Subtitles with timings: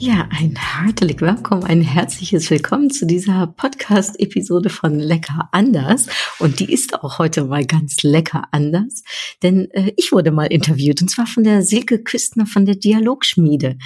[0.00, 6.06] Ja, ein herzlich willkommen, ein herzliches Willkommen zu dieser Podcast-Episode von Lecker anders.
[6.38, 9.02] Und die ist auch heute mal ganz lecker anders,
[9.42, 13.76] denn äh, ich wurde mal interviewt und zwar von der Silke Küstner von der Dialogschmiede.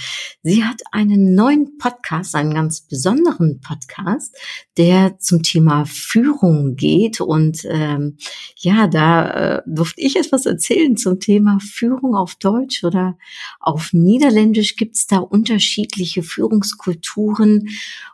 [0.43, 4.37] Sie hat einen neuen Podcast, einen ganz besonderen Podcast,
[4.79, 7.21] der zum Thema Führung geht.
[7.21, 8.17] Und ähm,
[8.57, 13.17] ja, da äh, durfte ich etwas erzählen zum Thema Führung auf Deutsch oder
[13.61, 14.77] auf Niederländisch.
[14.77, 17.69] Gibt es da unterschiedliche unterschiedliche Führungskulturen.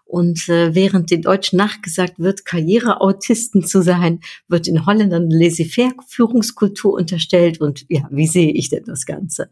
[0.09, 6.95] Und äh, während den Deutschen nachgesagt wird, Karriereautisten zu sein, wird in Holland eine Laissez-faire-Führungskultur
[6.95, 7.61] unterstellt.
[7.61, 9.51] Und ja, wie sehe ich denn das Ganze?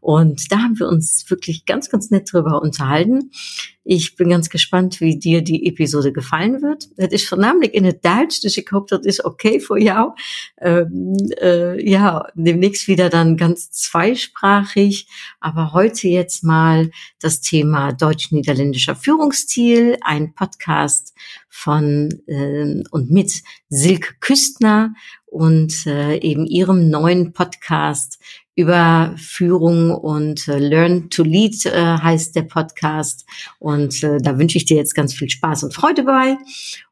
[0.00, 3.30] Und da haben wir uns wirklich ganz, ganz nett drüber unterhalten.
[3.90, 6.90] Ich bin ganz gespannt, wie dir die Episode gefallen wird.
[6.96, 10.12] Het is voornamelijk in het Duits, dus ik hoop dat is okay voor jou.
[10.56, 15.06] Ähm, äh, ja, demnächst wieder dann ganz zweisprachig,
[15.40, 21.14] aber heute jetzt mal das Thema deutsch-niederländischer Führungsstil, ein Podcast
[21.48, 24.94] von äh, und mit Silke Küstner
[25.26, 28.18] und äh, eben ihrem neuen Podcast
[28.58, 33.24] über Führung und äh, Learn to Lead äh, heißt der Podcast.
[33.60, 36.36] Und äh, da wünsche ich dir jetzt ganz viel Spaß und Freude bei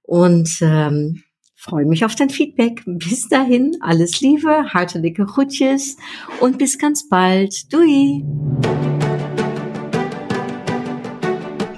[0.02, 1.24] und ähm,
[1.56, 2.82] freue mich auf dein Feedback.
[2.86, 5.96] Bis dahin, alles Liebe, hartelijke groetjes
[6.40, 7.72] und bis ganz bald.
[7.72, 8.24] Dui!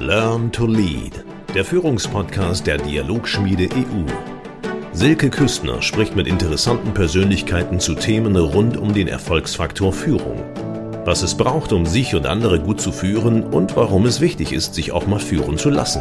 [0.08, 1.22] Learn to Lead,
[1.54, 4.06] der Führungspodcast der Dialogschmiede EU.
[4.94, 10.42] Silke Küstner spricht mit interessanten Persönlichkeiten zu Themen rund um den Erfolgsfaktor Führung.
[11.04, 14.72] Was es braucht, um sich und andere gut zu führen und warum es wichtig ist,
[14.72, 16.00] sich auch mal führen zu lassen.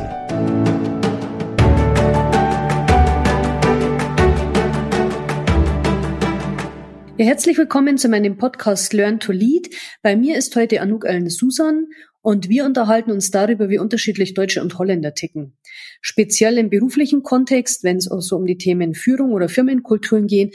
[7.18, 9.76] Ja, herzlich willkommen zu meinem Podcast Learn to Lead.
[10.02, 11.88] Bei mir ist heute Anouk Ellen Susan
[12.28, 15.58] und wir unterhalten uns darüber, wie unterschiedlich Deutsche und Holländer ticken.
[16.02, 20.52] Speziell im beruflichen Kontext, wenn es also um die Themen Führung oder Firmenkulturen gehen,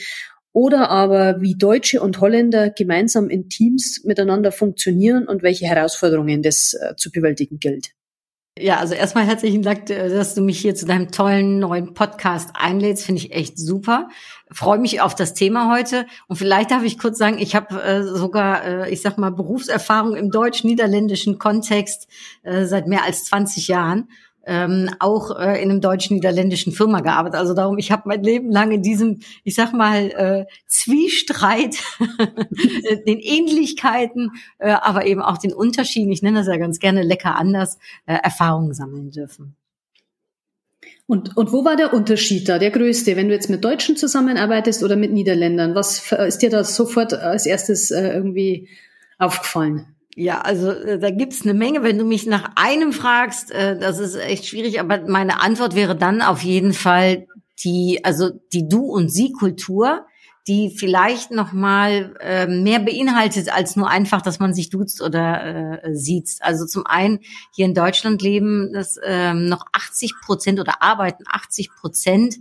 [0.52, 6.74] oder aber wie Deutsche und Holländer gemeinsam in Teams miteinander funktionieren und welche Herausforderungen das
[6.74, 7.92] äh, zu bewältigen gilt.
[8.58, 12.50] Ja, also erstmal herzlichen Dank, äh, dass du mich hier zu deinem tollen neuen Podcast
[12.52, 13.06] einlädst.
[13.06, 14.10] Finde ich echt super.
[14.50, 16.06] Freue mich auf das Thema heute.
[16.28, 20.16] Und vielleicht darf ich kurz sagen, ich habe äh, sogar, äh, ich sag mal, Berufserfahrung
[20.16, 22.08] im deutsch-niederländischen Kontext
[22.42, 24.10] äh, seit mehr als 20 Jahren
[24.44, 27.38] ähm, auch äh, in einem deutsch-niederländischen Firma gearbeitet.
[27.38, 31.76] Also darum, ich habe mein Leben lang in diesem, ich sag mal, äh, Zwiestreit,
[33.06, 37.36] den Ähnlichkeiten, äh, aber eben auch den Unterschieden, ich nenne das ja ganz gerne lecker
[37.36, 39.56] anders, äh, Erfahrungen sammeln dürfen.
[41.06, 44.82] Und, und wo war der Unterschied da, der größte, wenn du jetzt mit Deutschen zusammenarbeitest
[44.82, 45.74] oder mit Niederländern?
[45.74, 48.68] Was ist dir da sofort als erstes äh, irgendwie
[49.18, 49.86] aufgefallen?
[50.14, 51.82] Ja, also äh, da gibt's eine Menge.
[51.82, 55.96] Wenn du mich nach einem fragst, äh, das ist echt schwierig, aber meine Antwort wäre
[55.96, 57.26] dann auf jeden Fall
[57.64, 60.06] die, also die Du- und Sie-Kultur,
[60.48, 65.82] die vielleicht noch mal äh, mehr beinhaltet als nur einfach, dass man sich duzt oder
[65.84, 66.30] äh, sieht.
[66.40, 67.20] Also zum einen
[67.54, 72.36] hier in Deutschland leben das ähm, noch 80 Prozent oder arbeiten 80 Prozent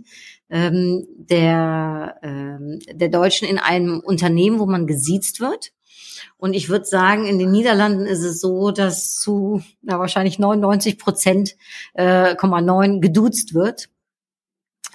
[0.50, 5.72] ähm, der ähm, der Deutschen in einem Unternehmen, wo man gesiezt wird.
[6.36, 10.98] Und ich würde sagen, in den Niederlanden ist es so, dass zu na, wahrscheinlich 99
[10.98, 11.56] Prozent,
[11.94, 13.88] äh, 9 geduzt wird.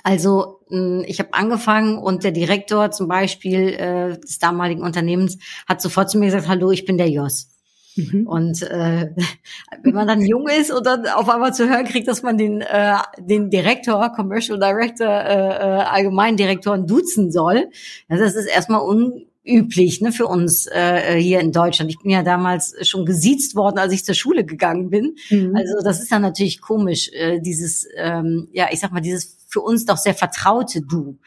[0.03, 5.37] Also hm, ich habe angefangen und der Direktor zum Beispiel äh, des damaligen Unternehmens
[5.67, 7.49] hat sofort zu mir gesagt, hallo, ich bin der Jos.
[7.97, 8.27] Mhm.
[8.27, 9.09] Und äh,
[9.83, 12.61] wenn man dann jung ist und dann auf einmal zu hören kriegt, dass man den,
[12.61, 17.69] äh, den Direktor, Commercial Director, äh, äh, Allgemeindirektoren duzen soll,
[18.07, 21.89] das ist erstmal un üblich ne, für uns äh, hier in Deutschland.
[21.89, 25.15] Ich bin ja damals schon gesiezt worden, als ich zur Schule gegangen bin.
[25.29, 25.55] Mhm.
[25.55, 29.61] Also das ist dann natürlich komisch, äh, dieses, ähm, ja, ich sag mal, dieses für
[29.61, 31.19] uns doch sehr vertraute Du.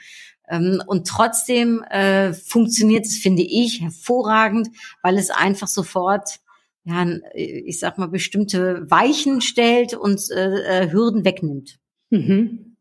[0.49, 4.69] Ähm, und trotzdem äh, funktioniert es, finde ich, hervorragend,
[5.03, 6.41] weil es einfach sofort
[6.85, 11.79] ja, ich sag mal, bestimmte Weichen stellt und äh, äh Hürden wegnimmt.
[12.11, 12.77] Mhm.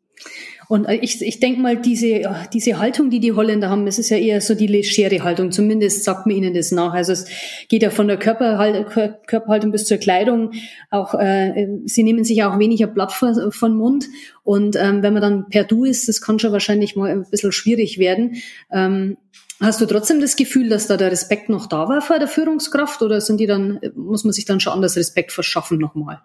[0.69, 2.21] Und äh, ich, ich denke mal, diese,
[2.53, 5.51] diese Haltung, die die Holländer haben, es ist ja eher so die legere Haltung.
[5.51, 6.93] Zumindest sagt man ihnen das nach.
[6.93, 7.25] Also es
[7.69, 8.87] geht ja von der Körperhalt,
[9.25, 10.51] Körperhaltung bis zur Kleidung.
[10.91, 14.05] Auch äh, sie nehmen sich auch weniger Blatt vor, von Mund.
[14.43, 17.51] Und ähm, wenn man dann per Du ist, das kann schon wahrscheinlich mal ein bisschen
[17.51, 18.35] schwierig werden.
[18.71, 19.17] Ähm,
[19.61, 23.01] Hast du trotzdem das Gefühl, dass da der Respekt noch da war vor der Führungskraft
[23.01, 26.21] oder sind die dann, muss man sich dann schon anders Respekt verschaffen nochmal?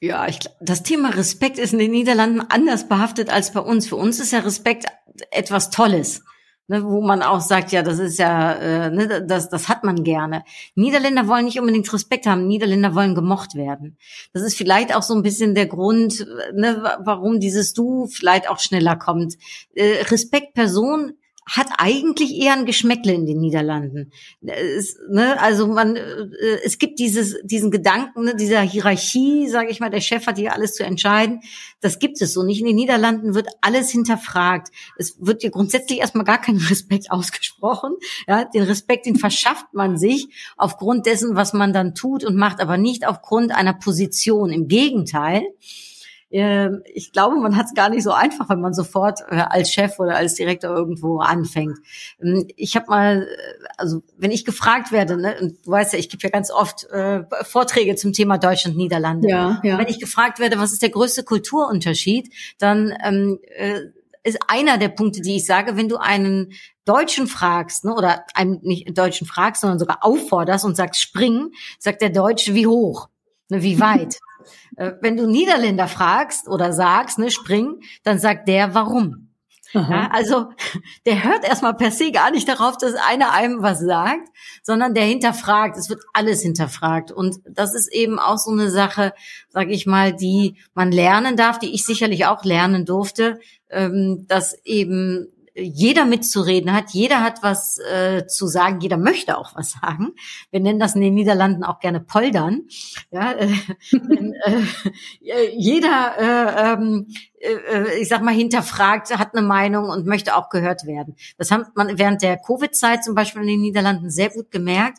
[0.00, 3.88] Ja, ich, das Thema Respekt ist in den Niederlanden anders behaftet als bei uns.
[3.88, 4.86] Für uns ist ja Respekt
[5.30, 6.22] etwas Tolles.
[6.70, 10.04] Ne, wo man auch sagt, ja, das ist ja, äh, ne, das, das hat man
[10.04, 10.44] gerne.
[10.74, 13.96] Niederländer wollen nicht unbedingt Respekt haben, Niederländer wollen gemocht werden.
[14.34, 18.58] Das ist vielleicht auch so ein bisschen der Grund, ne, warum dieses Du vielleicht auch
[18.58, 19.38] schneller kommt.
[19.74, 21.14] Äh, Respekt Person
[21.48, 24.12] hat eigentlich eher ein Geschmäckle in den Niederlanden.
[24.42, 26.28] Es, ne, also man, äh,
[26.62, 30.52] es gibt dieses, diesen Gedanken ne, dieser Hierarchie, sage ich mal, der Chef hat hier
[30.52, 31.40] alles zu entscheiden.
[31.80, 32.60] Das gibt es so nicht.
[32.60, 34.68] In den Niederlanden wird alles hinterfragt.
[34.98, 37.94] Es wird dir grundsätzlich erstmal gar kein Respekt ausgesprochen.
[38.26, 40.28] Ja, den Respekt, den verschafft man sich
[40.58, 44.50] aufgrund dessen, was man dann tut und macht, aber nicht aufgrund einer Position.
[44.50, 45.42] Im Gegenteil.
[46.30, 49.72] Ähm, ich glaube, man hat es gar nicht so einfach, wenn man sofort äh, als
[49.72, 51.78] Chef oder als Direktor irgendwo anfängt.
[52.22, 55.98] Ähm, ich habe mal, äh, also wenn ich gefragt werde, ne, und du weißt ja,
[55.98, 59.28] ich gebe ja ganz oft äh, Vorträge zum Thema Deutschland, Niederlande.
[59.28, 59.78] Ja, ja.
[59.78, 63.80] Wenn ich gefragt werde, was ist der größte Kulturunterschied, dann ähm, äh,
[64.22, 66.52] ist einer der Punkte, die ich sage, wenn du einen
[66.84, 72.02] Deutschen fragst, ne, oder einen nicht Deutschen fragst, sondern sogar aufforderst und sagst springen, sagt
[72.02, 73.08] der Deutsche wie hoch,
[73.48, 74.18] ne, wie weit.
[74.76, 79.28] Äh, wenn du Niederländer fragst oder sagst, ne, spring, dann sagt der warum.
[79.74, 80.46] Ja, also
[81.04, 84.28] der hört erstmal per se gar nicht darauf, dass einer einem was sagt,
[84.62, 85.76] sondern der hinterfragt.
[85.76, 87.12] Es wird alles hinterfragt.
[87.12, 89.12] Und das ist eben auch so eine Sache,
[89.50, 94.54] sage ich mal, die man lernen darf, die ich sicherlich auch lernen durfte, ähm, dass
[94.64, 95.28] eben
[95.60, 100.14] jeder mitzureden hat, jeder hat was äh, zu sagen, jeder möchte auch was sagen.
[100.50, 102.62] Wir nennen das in den Niederlanden auch gerne Poldern.
[103.10, 103.48] Ja, äh,
[103.92, 107.08] wenn, äh, jeder, äh, ähm,
[107.40, 111.16] äh, ich sag mal, hinterfragt, hat eine Meinung und möchte auch gehört werden.
[111.36, 114.98] Das hat man während der Covid-Zeit zum Beispiel in den Niederlanden sehr gut gemerkt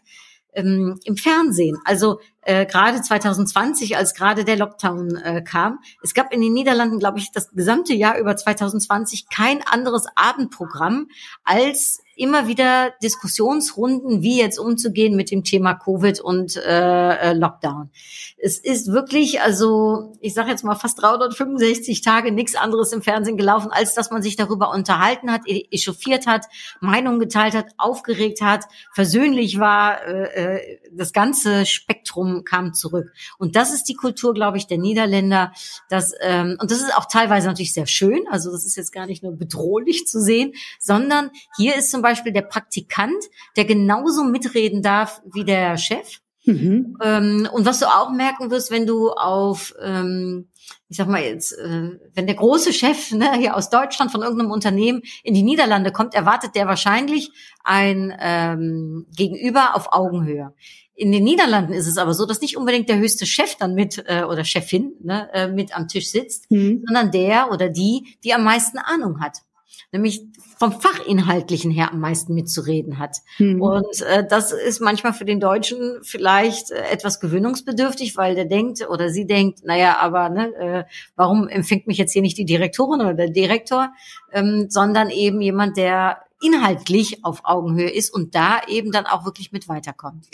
[0.54, 1.78] ähm, im Fernsehen.
[1.86, 2.20] Also
[2.50, 5.78] äh, gerade 2020, als gerade der Lockdown äh, kam.
[6.02, 11.10] Es gab in den Niederlanden, glaube ich, das gesamte Jahr über 2020 kein anderes Abendprogramm
[11.44, 17.92] als immer wieder Diskussionsrunden, wie jetzt umzugehen mit dem Thema Covid und äh, äh Lockdown.
[18.38, 23.38] Es ist wirklich, also ich sage jetzt mal fast 365 Tage nichts anderes im Fernsehen
[23.38, 26.46] gelaufen, als dass man sich darüber unterhalten hat, e-, echauffiert hat,
[26.82, 30.06] Meinungen geteilt hat, aufgeregt hat, versöhnlich war.
[30.06, 33.12] Äh, äh, das ganze Spektrum kam zurück.
[33.38, 35.54] Und das ist die Kultur, glaube ich, der Niederländer.
[35.90, 38.22] Das, ähm, und das ist auch teilweise natürlich sehr schön.
[38.30, 42.32] Also das ist jetzt gar nicht nur bedrohlich zu sehen, sondern hier ist zum Beispiel
[42.32, 43.24] der Praktikant,
[43.56, 46.20] der genauso mitreden darf wie der Chef.
[46.50, 46.98] Mhm.
[47.04, 50.50] Ähm, und was du auch merken wirst, wenn du auf, ähm,
[50.88, 54.52] ich sag mal jetzt, äh, wenn der große Chef ne, hier aus Deutschland von irgendeinem
[54.52, 57.32] Unternehmen in die Niederlande kommt, erwartet der wahrscheinlich
[57.64, 60.54] ein ähm, Gegenüber auf Augenhöhe.
[60.96, 64.04] In den Niederlanden ist es aber so, dass nicht unbedingt der höchste Chef dann mit
[64.08, 66.84] äh, oder Chefin ne, äh, mit am Tisch sitzt, mhm.
[66.86, 69.44] sondern der oder die, die am meisten Ahnung hat
[69.92, 70.22] nämlich
[70.58, 73.18] vom Fachinhaltlichen her am meisten mitzureden hat.
[73.38, 73.62] Mhm.
[73.62, 78.88] Und äh, das ist manchmal für den Deutschen vielleicht äh, etwas gewöhnungsbedürftig, weil der denkt
[78.90, 80.84] oder sie denkt, naja, aber ne, äh,
[81.16, 83.94] warum empfängt mich jetzt hier nicht die Direktorin oder der Direktor,
[84.32, 89.52] ähm, sondern eben jemand, der inhaltlich auf Augenhöhe ist und da eben dann auch wirklich
[89.52, 90.26] mit weiterkommt.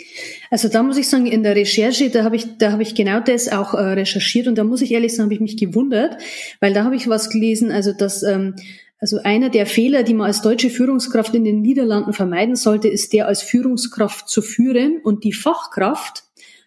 [0.50, 3.20] Also da muss ich sagen, in der Recherche, da habe ich, da habe ich genau
[3.20, 6.18] das auch äh, recherchiert und da muss ich ehrlich sagen, habe ich mich gewundert,
[6.60, 8.54] weil da habe ich was gelesen, also dass ähm,
[8.98, 13.12] also einer der Fehler, die man als deutsche Führungskraft in den Niederlanden vermeiden sollte, ist
[13.12, 16.24] der als Führungskraft zu führen und die Fachkraft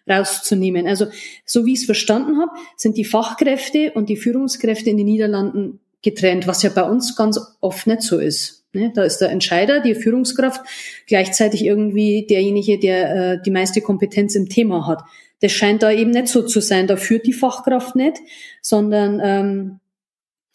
[0.08, 0.88] rauszunehmen.
[0.88, 1.08] Also
[1.46, 5.80] so wie ich es verstanden habe, sind die Fachkräfte und die Führungskräfte in den Niederlanden
[6.02, 8.66] getrennt, was ja bei uns ganz oft nicht so ist.
[8.74, 8.92] Ne?
[8.94, 10.62] Da ist der Entscheider, die Führungskraft,
[11.08, 15.04] gleichzeitig irgendwie derjenige, der äh, die meiste Kompetenz im Thema hat.
[15.42, 16.88] Das scheint da eben nicht so zu sein.
[16.88, 18.18] Da führt die Fachkraft nicht,
[18.62, 19.80] sondern ähm,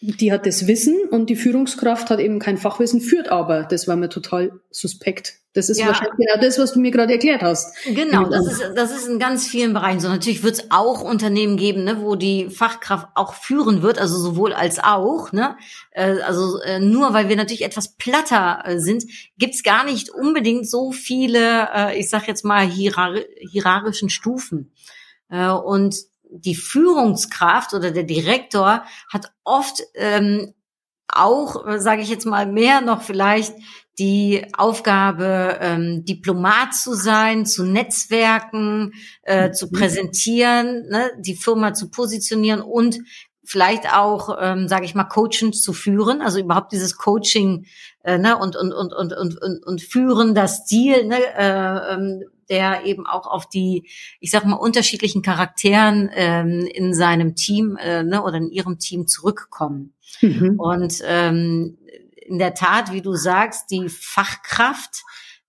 [0.01, 3.63] die hat das Wissen und die Führungskraft hat eben kein Fachwissen, führt aber.
[3.63, 5.39] Das war mir total suspekt.
[5.55, 5.87] Das ist ja.
[5.87, 7.77] wahrscheinlich genau das, was du mir gerade erklärt hast.
[7.87, 10.09] Genau, das ist, das ist in ganz vielen Bereichen so.
[10.09, 14.53] Natürlich wird es auch Unternehmen geben, ne, wo die Fachkraft auch führen wird, also sowohl
[14.53, 15.31] als auch.
[15.31, 15.57] Ne?
[15.93, 19.05] Äh, also äh, nur weil wir natürlich etwas platter äh, sind,
[19.39, 24.73] gibt's gar nicht unbedingt so viele, ich sag jetzt mal, hierar hierarchischen Stufen.
[25.29, 25.97] Und
[26.38, 30.55] die Führungskraft oder der Direktor hat oft ähm,
[31.09, 33.55] auch, sage ich jetzt mal, mehr noch vielleicht
[33.99, 39.73] die Aufgabe, ähm, Diplomat zu sein, zu netzwerken, äh, zu mhm.
[39.73, 42.99] präsentieren, ne, die Firma zu positionieren und
[43.45, 47.67] vielleicht auch, ähm, sage ich mal, Coaching zu führen, also überhaupt dieses Coaching
[48.03, 52.25] äh, ne, und, und, und, und, und, und, und führen das Ziel, ne, äh, ähm,
[52.49, 53.89] der eben auch auf die,
[54.21, 59.07] ich sag mal, unterschiedlichen Charakteren ähm, in seinem Team äh, ne, oder in ihrem Team
[59.07, 59.95] zurückkommen.
[60.21, 60.59] Mhm.
[60.59, 61.79] Und ähm,
[62.27, 65.03] in der Tat, wie du sagst, die Fachkraft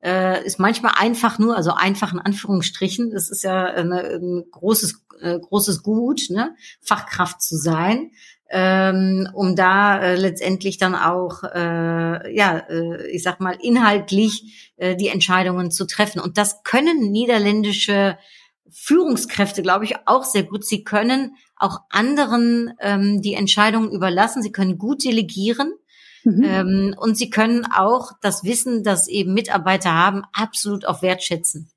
[0.04, 5.06] äh, ist manchmal einfach nur, also einfach in Anführungsstrichen, das ist ja eine, ein großes,
[5.22, 6.56] äh, großes Gut, ne?
[6.82, 8.12] Fachkraft zu sein
[8.50, 14.96] ähm, um da äh, letztendlich dann auch, äh, ja, äh, ich sag mal, inhaltlich äh,
[14.96, 16.20] die Entscheidungen zu treffen.
[16.20, 18.18] Und das können niederländische
[18.72, 20.66] Führungskräfte, glaube ich, auch sehr gut.
[20.66, 24.44] Sie können auch anderen ähm, die Entscheidungen überlassen.
[24.44, 25.74] Sie können gut delegieren.
[26.24, 26.44] Mhm.
[26.44, 31.70] Ähm, und sie können auch das Wissen, das eben Mitarbeiter haben, absolut auch wertschätzen.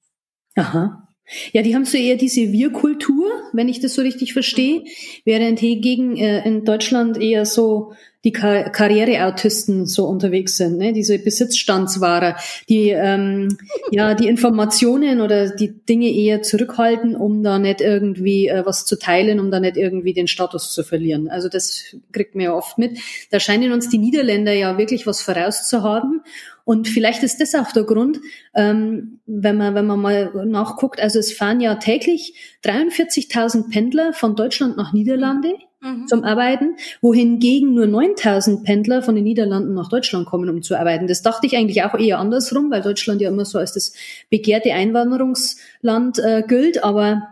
[0.56, 1.07] Aha.
[1.52, 4.84] Ja, die haben so eher diese Wir-Kultur, wenn ich das so richtig verstehe,
[5.24, 7.92] während hingegen äh, in Deutschland eher so
[8.24, 10.92] die Kar Karriereautisten so unterwegs sind, ne?
[10.92, 12.36] diese Besitzstandswahrer,
[12.68, 13.56] die ähm,
[13.92, 18.98] ja die Informationen oder die Dinge eher zurückhalten, um da nicht irgendwie äh, was zu
[18.98, 21.28] teilen, um da nicht irgendwie den Status zu verlieren.
[21.28, 22.98] Also das kriegt man ja oft mit.
[23.30, 26.22] Da scheinen uns die Niederländer ja wirklich was vorauszuhaben.
[26.68, 28.20] Und vielleicht ist das auch der Grund,
[28.54, 31.00] ähm, wenn man wenn man mal nachguckt.
[31.00, 36.06] Also es fahren ja täglich 43.000 Pendler von Deutschland nach Niederlande mhm.
[36.08, 41.06] zum Arbeiten, wohingegen nur 9000 Pendler von den Niederlanden nach Deutschland kommen, um zu arbeiten.
[41.06, 43.94] Das dachte ich eigentlich auch eher andersrum, weil Deutschland ja immer so als das
[44.28, 47.28] begehrte Einwanderungsland äh, gilt, aber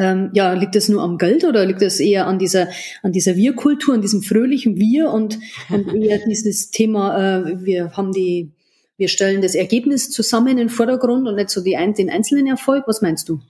[0.00, 2.68] ähm, ja, liegt es nur am Geld oder liegt es eher an dieser,
[3.02, 5.38] an dieser Wir-Kultur, an diesem fröhlichen Wir und,
[5.68, 8.50] und eher dieses Thema, äh, wir haben die,
[8.96, 12.84] wir stellen das Ergebnis zusammen in den Vordergrund und nicht so die, den einzelnen Erfolg.
[12.86, 13.40] Was meinst du?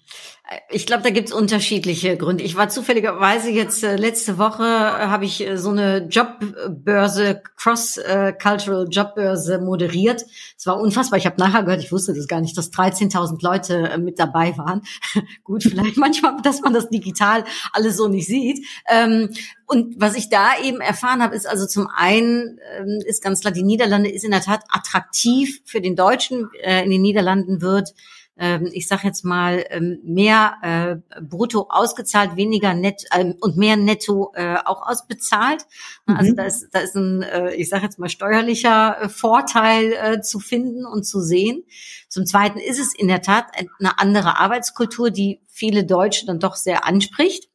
[0.68, 2.42] Ich glaube, da gibt's unterschiedliche Gründe.
[2.42, 8.88] Ich war zufälligerweise jetzt äh, letzte Woche äh, habe ich äh, so eine Jobbörse, Cross-Cultural
[8.90, 10.24] Jobbörse moderiert.
[10.58, 11.20] Es war unfassbar.
[11.20, 14.58] Ich habe nachher gehört, ich wusste das gar nicht, dass 13.000 Leute äh, mit dabei
[14.58, 14.82] waren.
[15.44, 18.66] Gut, vielleicht manchmal, dass man das digital alles so nicht sieht.
[18.88, 19.30] Ähm,
[19.66, 23.52] und was ich da eben erfahren habe, ist also zum einen ähm, ist ganz klar,
[23.52, 26.50] die Niederlande ist in der Tat attraktiv für den Deutschen.
[26.60, 27.94] Äh, in den Niederlanden wird
[28.72, 34.32] ich sage jetzt mal, ähm, mehr äh, brutto ausgezahlt, weniger net ähm, und mehr netto
[34.34, 35.66] äh, auch ausbezahlt.
[36.06, 36.16] Mhm.
[36.16, 40.86] Also da ist, da ist ein, äh, ich sage jetzt mal, steuerlicher Vorteil zu finden
[40.86, 41.64] und zu sehen.
[42.08, 43.46] Zum Zweiten ist es in der Tat
[43.78, 47.49] eine andere Arbeitskultur, die viele Deutsche dann doch sehr anspricht.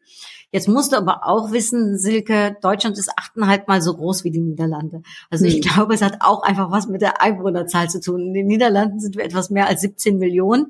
[0.55, 4.39] Jetzt musst du aber auch wissen, Silke, Deutschland ist achteinhalb Mal so groß wie die
[4.39, 5.01] Niederlande.
[5.29, 5.61] Also ich hm.
[5.63, 8.27] glaube, es hat auch einfach was mit der Einwohnerzahl zu tun.
[8.27, 10.67] In den Niederlanden sind wir etwas mehr als 17 Millionen.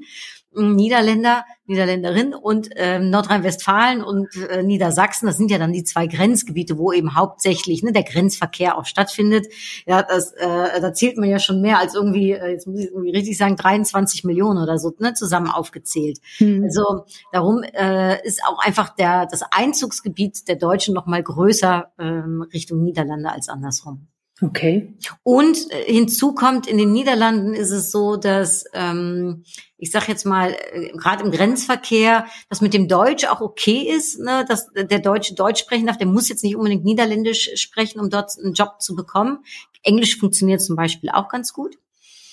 [0.55, 5.25] Niederländer, Niederländerin und ähm, Nordrhein-Westfalen und äh, Niedersachsen.
[5.25, 9.47] Das sind ja dann die zwei Grenzgebiete, wo eben hauptsächlich ne, der Grenzverkehr auch stattfindet.
[9.85, 12.87] Ja, das, äh, da zählt man ja schon mehr als irgendwie, äh, jetzt muss ich
[12.87, 16.19] irgendwie richtig sagen, 23 Millionen oder so ne, zusammen aufgezählt.
[16.37, 16.63] Hm.
[16.63, 22.45] Also darum äh, ist auch einfach der das Einzugsgebiet der Deutschen noch mal größer ähm,
[22.53, 24.07] Richtung Niederlande als andersrum.
[24.41, 24.93] Okay.
[25.23, 29.45] Und äh, hinzu kommt, in den Niederlanden ist es so, dass ähm,
[29.77, 34.19] ich sage jetzt mal, äh, gerade im Grenzverkehr, dass mit dem Deutsch auch okay ist,
[34.19, 38.09] ne, dass der Deutsche Deutsch sprechen darf, der muss jetzt nicht unbedingt Niederländisch sprechen, um
[38.09, 39.39] dort einen Job zu bekommen.
[39.83, 41.77] Englisch funktioniert zum Beispiel auch ganz gut.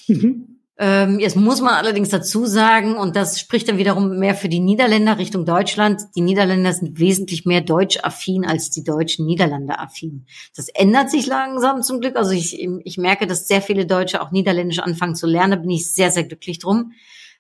[0.09, 0.52] Mhm.
[0.79, 4.59] Ähm, jetzt muss man allerdings dazu sagen, und das spricht dann wiederum mehr für die
[4.59, 10.27] Niederländer Richtung Deutschland, die Niederländer sind wesentlich mehr deutsch-affin als die Deutschen Niederlande-affin.
[10.57, 12.17] Das ändert sich langsam zum Glück.
[12.17, 15.51] Also ich, ich merke, dass sehr viele Deutsche auch Niederländisch anfangen zu lernen.
[15.51, 16.93] Da bin ich sehr, sehr glücklich drum.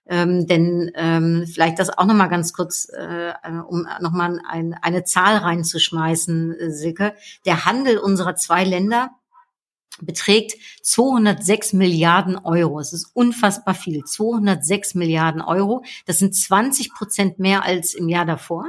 [0.07, 3.33] Ähm, denn ähm, vielleicht das auch nochmal ganz kurz, äh,
[3.67, 7.15] um nochmal ein, eine Zahl reinzuschmeißen, äh, Silke.
[7.47, 9.11] Der Handel unserer zwei Länder
[10.01, 12.81] beträgt 206 Milliarden Euro.
[12.81, 14.05] Es ist unfassbar viel.
[14.05, 15.85] 206 Milliarden Euro.
[16.07, 18.67] Das sind 20 Prozent mehr als im Jahr davor.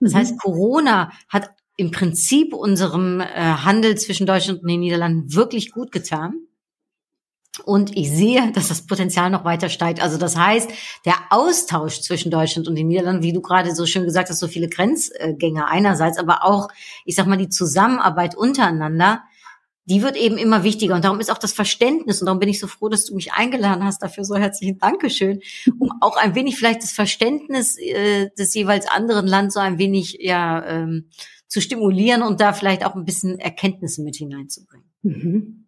[0.00, 0.18] Das mhm.
[0.18, 5.92] heißt, Corona hat im Prinzip unserem äh, Handel zwischen Deutschland und den Niederlanden wirklich gut
[5.92, 6.46] getan.
[7.64, 10.02] Und ich sehe, dass das Potenzial noch weiter steigt.
[10.02, 10.70] Also das heißt,
[11.06, 14.48] der Austausch zwischen Deutschland und den Niederlanden, wie du gerade so schön gesagt hast, so
[14.48, 16.68] viele Grenzgänger einerseits, aber auch,
[17.04, 19.22] ich sag mal, die Zusammenarbeit untereinander,
[19.86, 20.94] die wird eben immer wichtiger.
[20.94, 23.32] Und darum ist auch das Verständnis, und darum bin ich so froh, dass du mich
[23.32, 25.40] eingeladen hast, dafür so herzlichen Dankeschön,
[25.78, 30.18] um auch ein wenig vielleicht das Verständnis äh, des jeweils anderen Landes so ein wenig
[30.20, 31.08] ja ähm,
[31.46, 34.86] zu stimulieren und da vielleicht auch ein bisschen Erkenntnisse mit hineinzubringen.
[35.02, 35.65] Mhm.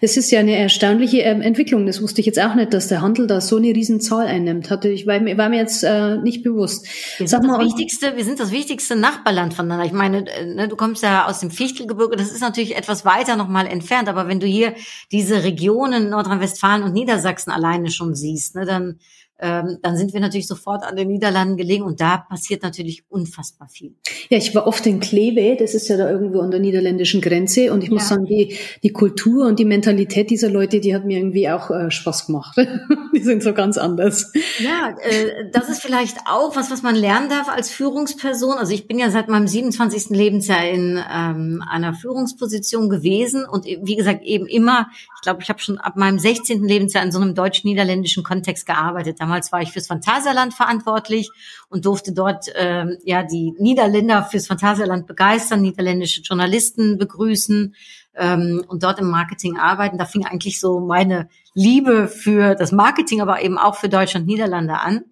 [0.00, 1.84] Es ist ja eine erstaunliche ähm, Entwicklung.
[1.84, 4.70] Das wusste ich jetzt auch nicht, dass der Handel da so eine Riesenzahl einnimmt.
[4.70, 6.86] Hatte ich war mir, war mir jetzt äh, nicht bewusst.
[7.18, 9.84] Wir sind, mal, das wichtigste, wir sind das wichtigste Nachbarland voneinander.
[9.84, 13.36] Ich meine, äh, ne, du kommst ja aus dem Fichtelgebirge, das ist natürlich etwas weiter
[13.36, 14.08] nochmal entfernt.
[14.08, 14.74] Aber wenn du hier
[15.12, 18.98] diese Regionen Nordrhein-Westfalen und Niedersachsen alleine schon siehst, ne, dann
[19.40, 23.68] ähm, dann sind wir natürlich sofort an den Niederlanden gelegen und da passiert natürlich unfassbar
[23.68, 23.94] viel.
[24.28, 27.72] Ja, ich war oft in Kleve, das ist ja da irgendwo an der niederländischen Grenze
[27.72, 27.94] und ich ja.
[27.94, 31.70] muss sagen, die, die Kultur und die Mentalität dieser Leute, die hat mir irgendwie auch
[31.70, 32.56] äh, Spaß gemacht.
[33.14, 34.32] die sind so ganz anders.
[34.58, 38.58] Ja, äh, das ist vielleicht auch was, was man lernen darf als Führungsperson.
[38.58, 40.10] Also ich bin ja seit meinem 27.
[40.10, 45.60] Lebensjahr in ähm, einer Führungsposition gewesen und wie gesagt eben immer, ich glaube, ich habe
[45.60, 46.64] schon ab meinem 16.
[46.64, 49.18] Lebensjahr in so einem deutsch-niederländischen Kontext gearbeitet.
[49.30, 51.30] Damals war ich fürs Phantasialand verantwortlich
[51.68, 57.76] und durfte dort ähm, ja die Niederländer fürs Phantasialand begeistern, niederländische Journalisten begrüßen
[58.16, 59.98] ähm, und dort im Marketing arbeiten.
[59.98, 64.80] Da fing eigentlich so meine Liebe für das Marketing, aber eben auch für Deutschland, Niederlande
[64.80, 65.04] an.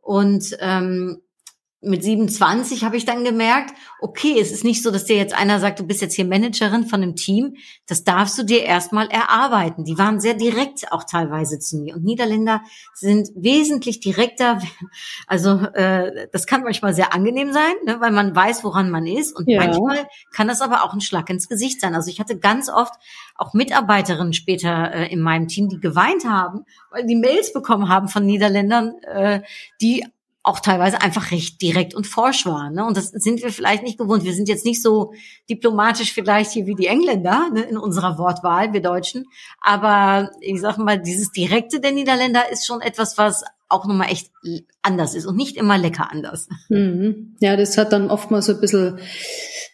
[0.00, 1.20] Und ähm,
[1.84, 5.60] mit 27 habe ich dann gemerkt, okay, es ist nicht so, dass dir jetzt einer
[5.60, 7.56] sagt, du bist jetzt hier Managerin von einem Team.
[7.86, 9.84] Das darfst du dir erstmal erarbeiten.
[9.84, 11.94] Die waren sehr direkt auch teilweise zu mir.
[11.94, 12.62] Und Niederländer
[12.94, 14.60] sind wesentlich direkter.
[15.26, 19.34] Also äh, das kann manchmal sehr angenehm sein, ne, weil man weiß, woran man ist.
[19.34, 19.60] Und ja.
[19.60, 21.94] manchmal kann das aber auch ein Schlag ins Gesicht sein.
[21.94, 22.94] Also ich hatte ganz oft
[23.36, 28.08] auch Mitarbeiterinnen später äh, in meinem Team, die geweint haben, weil die Mails bekommen haben
[28.08, 29.42] von Niederländern, äh,
[29.80, 30.04] die
[30.44, 32.74] auch teilweise einfach recht direkt und forsch waren.
[32.74, 32.84] Ne?
[32.84, 34.24] Und das sind wir vielleicht nicht gewohnt.
[34.24, 35.14] Wir sind jetzt nicht so
[35.48, 39.24] diplomatisch vielleicht hier wie die Engländer ne, in unserer Wortwahl, wir Deutschen.
[39.62, 44.30] Aber ich sag mal, dieses Direkte der Niederländer ist schon etwas, was auch nochmal echt
[44.82, 46.46] anders ist und nicht immer lecker anders.
[46.68, 47.36] Mhm.
[47.40, 48.98] Ja, das hat dann oftmals so ein bisschen,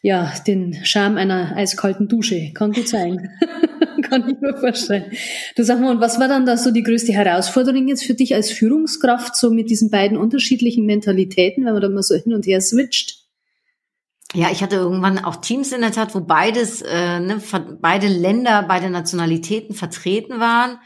[0.03, 2.53] ja, den Charme einer eiskalten Dusche.
[2.55, 3.31] Kann gut sein.
[4.11, 5.05] kann ich mir vorstellen.
[5.57, 8.35] Du sag mal, und was war dann da so die größte Herausforderung jetzt für dich
[8.35, 12.47] als Führungskraft, so mit diesen beiden unterschiedlichen Mentalitäten, wenn man da mal so hin und
[12.47, 13.21] her switcht?
[14.33, 17.41] Ja, ich hatte irgendwann auch Teams in der Tat, wo beides, äh, ne,
[17.81, 20.79] beide Länder, beide Nationalitäten vertreten waren.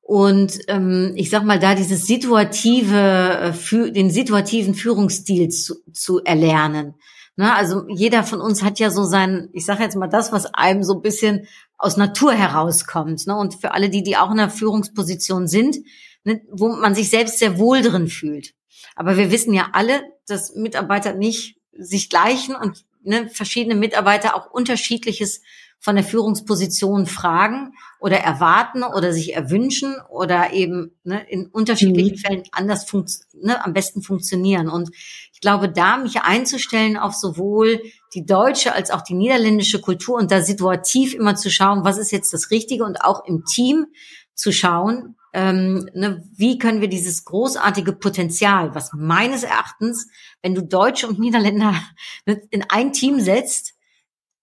[0.00, 6.24] Und ähm, ich sag mal, da dieses situative, äh, für, den situativen Führungsstil zu, zu
[6.24, 6.94] erlernen.
[7.36, 10.52] Ne, also jeder von uns hat ja so sein, ich sage jetzt mal das, was
[10.52, 11.46] einem so ein bisschen
[11.80, 13.26] aus Natur herauskommt.
[13.26, 13.34] Ne?
[13.34, 15.78] Und für alle, die, die auch in einer Führungsposition sind,
[16.24, 18.54] ne, wo man sich selbst sehr wohl drin fühlt.
[18.94, 24.50] Aber wir wissen ja alle, dass Mitarbeiter nicht sich gleichen und ne, verschiedene Mitarbeiter auch
[24.50, 25.40] unterschiedliches
[25.82, 32.18] von der Führungsposition fragen oder erwarten oder sich erwünschen oder eben ne, in unterschiedlichen mhm.
[32.18, 32.86] Fällen anders
[33.32, 34.68] ne, am besten funktionieren.
[34.68, 34.90] Und
[35.32, 37.80] ich glaube, da mich einzustellen auf sowohl
[38.14, 42.10] die deutsche als auch die niederländische Kultur und da situativ immer zu schauen, was ist
[42.10, 43.86] jetzt das Richtige und auch im Team
[44.34, 50.08] zu schauen, ähm, ne, wie können wir dieses großartige Potenzial, was meines Erachtens,
[50.42, 51.74] wenn du Deutsche und Niederländer
[52.26, 53.74] ne, in ein Team setzt,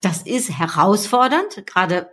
[0.02, 2.10] das ist herausfordernd, gerade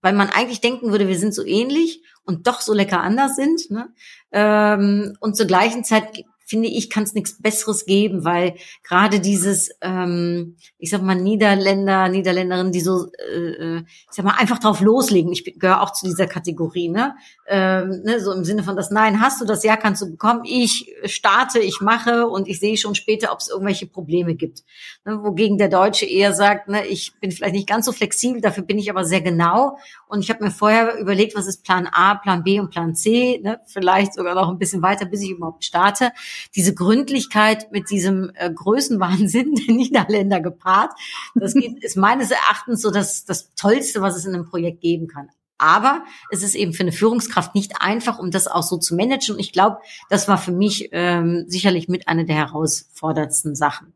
[0.00, 3.70] weil man eigentlich denken würde, wir sind so ähnlich und doch so lecker anders sind.
[3.70, 3.92] Ne?
[4.30, 8.54] Ähm, und zur gleichen Zeit finde ich, kann es nichts Besseres geben, weil
[8.84, 14.36] gerade dieses, ähm, ich sag mal, Niederländer, Niederländerinnen, die so, äh, äh, ich sag mal,
[14.38, 15.32] einfach drauf loslegen.
[15.32, 17.16] Ich gehöre auch zu dieser Kategorie, ne?
[17.48, 18.20] Ähm, ne?
[18.20, 20.42] So im Sinne von das Nein hast du, das Ja kannst du bekommen.
[20.44, 24.62] Ich starte, ich mache und ich sehe schon später, ob es irgendwelche Probleme gibt.
[25.04, 25.22] Ne?
[25.24, 28.78] Wogegen der Deutsche eher sagt, ne, ich bin vielleicht nicht ganz so flexibel, dafür bin
[28.78, 29.78] ich aber sehr genau.
[30.08, 33.40] Und ich habe mir vorher überlegt, was ist Plan A, Plan B und Plan C,
[33.42, 33.60] ne?
[33.66, 36.12] vielleicht sogar noch ein bisschen weiter, bis ich überhaupt starte
[36.54, 40.92] diese Gründlichkeit mit diesem äh, Größenwahnsinn der Niederländer gepaart.
[41.34, 45.08] Das geht, ist meines Erachtens so das, das Tollste, was es in einem Projekt geben
[45.08, 45.28] kann.
[45.58, 49.34] Aber es ist eben für eine Führungskraft nicht einfach, um das auch so zu managen.
[49.34, 49.78] Und ich glaube,
[50.10, 53.92] das war für mich ähm, sicherlich mit einer der herausforderndsten Sachen.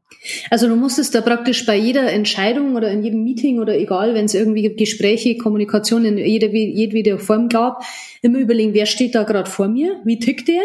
[0.50, 4.26] Also du musstest da praktisch bei jeder Entscheidung oder in jedem Meeting oder egal, wenn
[4.26, 7.82] es irgendwie Gespräche, Kommunikation in jeder, jedweder Form gab,
[8.22, 10.62] immer überlegen, wer steht da gerade vor mir, wie tickt der,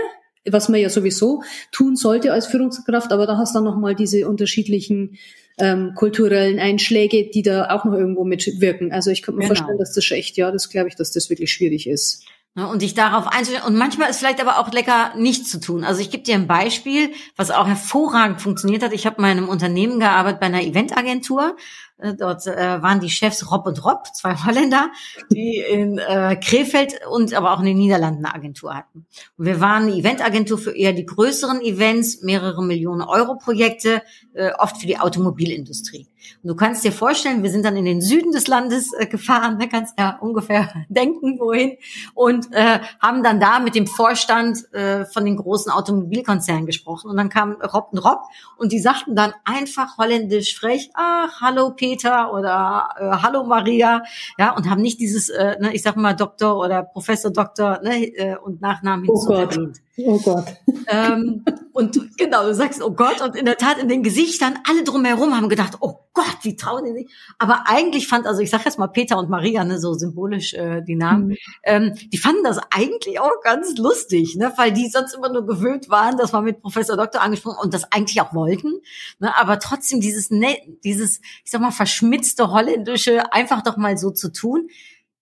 [0.49, 4.27] was man ja sowieso tun sollte als Führungskraft, aber da hast du dann nochmal diese
[4.27, 5.17] unterschiedlichen
[5.57, 8.91] ähm, kulturellen Einschläge, die da auch noch irgendwo mitwirken.
[8.91, 9.55] Also ich kann mir genau.
[9.55, 12.25] vorstellen, dass das schon echt, ja, das glaube ich, dass das wirklich schwierig ist.
[12.55, 13.65] Und sich darauf einzustellen.
[13.65, 15.83] Und manchmal ist vielleicht aber auch lecker, nichts zu tun.
[15.83, 18.93] Also ich gebe dir ein Beispiel, was auch hervorragend funktioniert hat.
[18.93, 21.57] Ich habe in einem Unternehmen gearbeitet, bei einer Eventagentur.
[21.97, 24.89] Äh, dort äh, waren die Chefs Rob und Rob, zwei Holländer,
[25.31, 29.05] die in äh, Krefeld und aber auch in den Niederlanden eine Agentur hatten.
[29.37, 34.01] Und wir waren eine Eventagentur für eher die größeren Events, mehrere Millionen Euro Projekte,
[34.33, 36.09] äh, oft für die Automobilindustrie.
[36.43, 39.57] Und du kannst dir vorstellen, wir sind dann in den Süden des Landes äh, gefahren,
[39.57, 41.77] ne, kannst ja ungefähr denken, wohin,
[42.13, 47.09] und äh, haben dann da mit dem Vorstand äh, von den großen Automobilkonzernen gesprochen.
[47.09, 48.19] Und dann kam Rob und Rob
[48.57, 51.84] und die sagten dann einfach holländisch frech, ach, hallo Peter
[52.31, 54.03] oder äh, hallo Maria,
[54.37, 58.05] ja, und haben nicht dieses, äh, ne, ich sag mal Doktor oder Professor Doktor ne,
[58.05, 59.57] äh, und Nachnamen oh Gott.
[59.97, 60.45] Oh Gott.
[60.87, 64.83] Ähm, und genau, du sagst, oh Gott, und in der Tat in den Gesichtern, alle
[64.83, 67.13] drumherum haben gedacht, oh Gott, wie trauen die sich.
[67.39, 70.81] Aber eigentlich fand, also ich sag jetzt mal Peter und Maria, ne, so symbolisch äh,
[70.81, 71.37] die Namen, mhm.
[71.63, 75.89] ähm, die fanden das eigentlich auch ganz lustig, ne, weil die sonst immer nur gewöhnt
[75.89, 78.73] waren, dass man mit Professor Doktor angesprochen und das eigentlich auch wollten.
[79.19, 84.11] Ne, aber trotzdem dieses, ne, dieses, ich sag mal, verschmitzte holländische, einfach doch mal so
[84.11, 84.67] zu tun,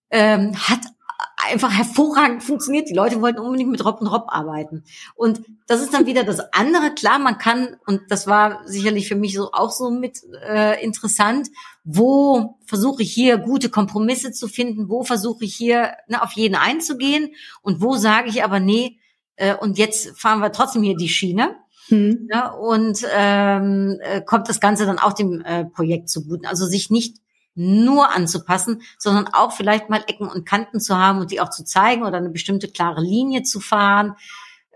[0.10, 0.82] ähm, hat
[1.38, 2.90] einfach hervorragend funktioniert.
[2.90, 4.84] Die Leute wollten unbedingt mit Rob und Rob arbeiten.
[5.16, 6.94] Und das ist dann wieder das andere.
[6.94, 11.50] Klar, man kann, und das war sicherlich für mich so auch so mit äh, interessant,
[11.84, 16.56] wo versuche ich hier gute Kompromisse zu finden, wo versuche ich hier ne, auf jeden
[16.56, 19.00] einzugehen und wo sage ich aber, nee,
[19.36, 21.56] äh, und jetzt fahren wir trotzdem hier die Schiene.
[21.90, 22.30] Hm.
[22.32, 26.48] Ja, und ähm, äh, kommt das Ganze dann auch dem äh, Projekt zugute.
[26.48, 27.18] Also sich nicht
[27.56, 31.64] nur anzupassen, sondern auch vielleicht mal Ecken und Kanten zu haben und die auch zu
[31.64, 34.16] zeigen oder eine bestimmte klare Linie zu fahren,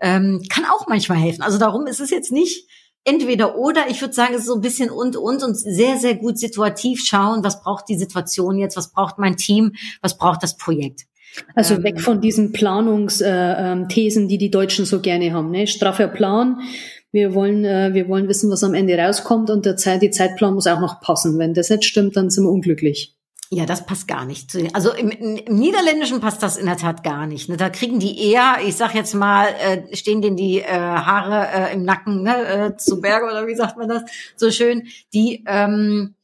[0.00, 1.42] ähm, kann auch manchmal helfen.
[1.42, 2.68] Also darum ist es jetzt nicht
[3.04, 3.88] entweder oder.
[3.88, 7.04] Ich würde sagen, es ist so ein bisschen und und und sehr, sehr gut situativ
[7.04, 11.02] schauen, was braucht die Situation jetzt, was braucht mein Team, was braucht das Projekt.
[11.54, 15.50] Also ähm, weg von diesen Planungsthesen, äh, ähm, die die Deutschen so gerne haben.
[15.50, 15.66] Ne?
[15.66, 16.60] Straffer Plan,
[17.12, 20.54] wir wollen, äh, wir wollen wissen, was am Ende rauskommt und der Zeit, die Zeitplan
[20.54, 21.38] muss auch noch passen.
[21.38, 23.14] Wenn das nicht stimmt, dann sind wir unglücklich.
[23.50, 24.54] Ja, das passt gar nicht.
[24.74, 27.48] Also im, im Niederländischen passt das in der Tat gar nicht.
[27.48, 27.56] Ne?
[27.56, 31.74] Da kriegen die eher, ich sag jetzt mal, äh, stehen denen die äh, Haare äh,
[31.74, 32.46] im Nacken ne?
[32.46, 34.02] äh, zu Berge oder wie sagt man das
[34.36, 34.88] so schön.
[35.14, 36.14] Die ähm,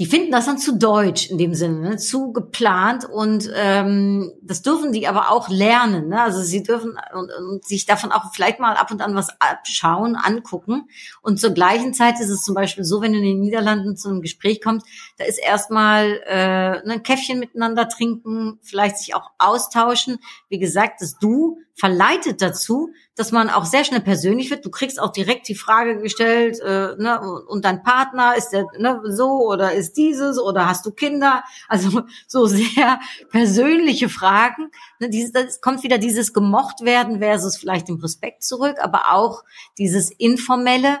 [0.00, 1.96] die finden das dann zu deutsch in dem Sinne, ne?
[1.98, 6.08] zu geplant und ähm, das dürfen die aber auch lernen.
[6.08, 6.22] Ne?
[6.22, 10.16] Also sie dürfen und, und sich davon auch vielleicht mal ab und an was abschauen,
[10.16, 10.88] angucken.
[11.20, 14.08] Und zur gleichen Zeit ist es zum Beispiel so, wenn du in den Niederlanden zu
[14.08, 14.86] einem Gespräch kommst,
[15.18, 20.18] da ist erstmal äh, ne, ein Käffchen miteinander trinken, vielleicht sich auch austauschen.
[20.48, 24.64] Wie gesagt, das Du verleitet dazu, dass man auch sehr schnell persönlich wird.
[24.64, 29.02] Du kriegst auch direkt die Frage gestellt, äh, ne, und dein Partner ist der ne,
[29.04, 31.44] so oder ist dieses oder hast du Kinder?
[31.68, 34.70] Also so sehr persönliche Fragen.
[34.98, 39.44] Ne, dieses, das kommt wieder dieses gemocht werden versus vielleicht im Respekt zurück, aber auch
[39.76, 40.98] dieses informelle.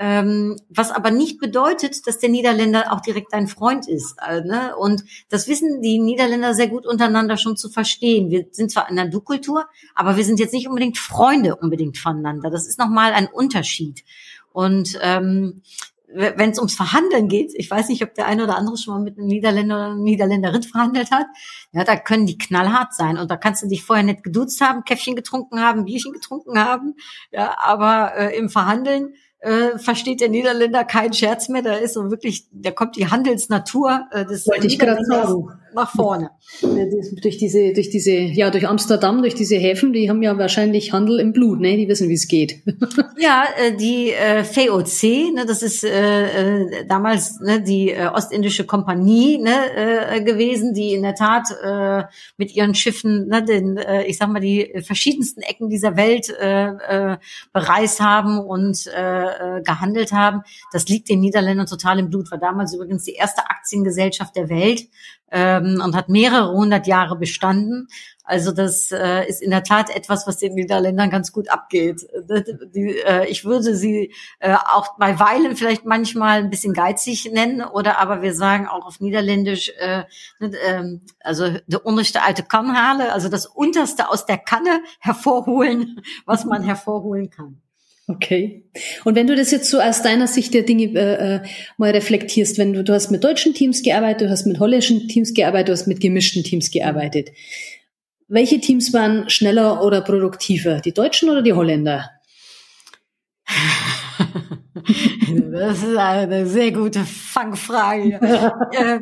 [0.00, 4.14] Ähm, was aber nicht bedeutet, dass der Niederländer auch direkt dein Freund ist.
[4.24, 4.76] Äh, ne?
[4.76, 8.30] Und das wissen die Niederländer sehr gut untereinander schon zu verstehen.
[8.30, 12.48] Wir sind zwar in der Du-Kultur, aber wir sind jetzt nicht unbedingt Freunde unbedingt voneinander.
[12.48, 14.04] Das ist nochmal ein Unterschied.
[14.52, 15.62] Und ähm,
[16.14, 19.02] wenn es ums Verhandeln geht, ich weiß nicht, ob der eine oder andere schon mal
[19.02, 21.26] mit einem Niederländer oder einer Niederländerin verhandelt hat,
[21.72, 24.84] ja, da können die knallhart sein und da kannst du dich vorher nicht geduzt haben,
[24.84, 26.94] Käffchen getrunken haben, Bierchen getrunken haben,
[27.30, 31.62] ja, aber äh, im Verhandeln äh, versteht der Niederländer keinen Scherz mehr.
[31.62, 35.60] Da ist so wirklich, da kommt die Handelsnatur äh, des Wollte ich gerade sagen.
[35.74, 36.30] Nach vorne.
[36.62, 41.20] durch diese, durch diese, ja, durch Amsterdam, durch diese Häfen, die haben ja wahrscheinlich Handel
[41.20, 41.76] im Blut, ne?
[41.76, 42.62] Die wissen, wie es geht.
[43.18, 48.64] ja, äh, die äh, VOC, ne, das ist äh, äh, damals ne, die äh, Ostindische
[48.64, 52.04] Kompanie ne, äh, gewesen, die in der Tat äh,
[52.36, 56.68] mit ihren Schiffen, ne, den, äh, ich sag mal, die verschiedensten Ecken dieser Welt äh,
[56.68, 57.16] äh,
[57.52, 60.42] bereist haben und äh, äh, gehandelt haben.
[60.72, 62.30] Das liegt den Niederländern total im Blut.
[62.30, 64.88] War damals übrigens die erste Aktiengesellschaft der Welt
[65.30, 67.88] ähm, und hat mehrere hundert Jahre bestanden.
[68.24, 72.06] Also das äh, ist in der Tat etwas, was den Niederländern ganz gut abgeht.
[72.74, 77.62] Die, äh, ich würde sie äh, auch bei Weilen vielleicht manchmal ein bisschen geizig nennen
[77.62, 80.04] oder aber wir sagen auch auf Niederländisch, äh,
[80.40, 86.62] äh, also der unterste alte Kannhale, also das unterste aus der Kanne hervorholen, was man
[86.62, 87.62] hervorholen kann.
[88.10, 88.64] Okay.
[89.04, 91.40] Und wenn du das jetzt so aus deiner Sicht der Dinge äh, äh,
[91.76, 95.34] mal reflektierst, wenn du, du hast mit deutschen Teams gearbeitet, du hast mit holländischen Teams
[95.34, 97.28] gearbeitet, du hast mit gemischten Teams gearbeitet.
[98.26, 100.80] Welche Teams waren schneller oder produktiver?
[100.80, 102.10] Die Deutschen oder die Holländer?
[105.50, 108.20] Das ist eine sehr gute Fangfrage.
[108.72, 109.00] äh,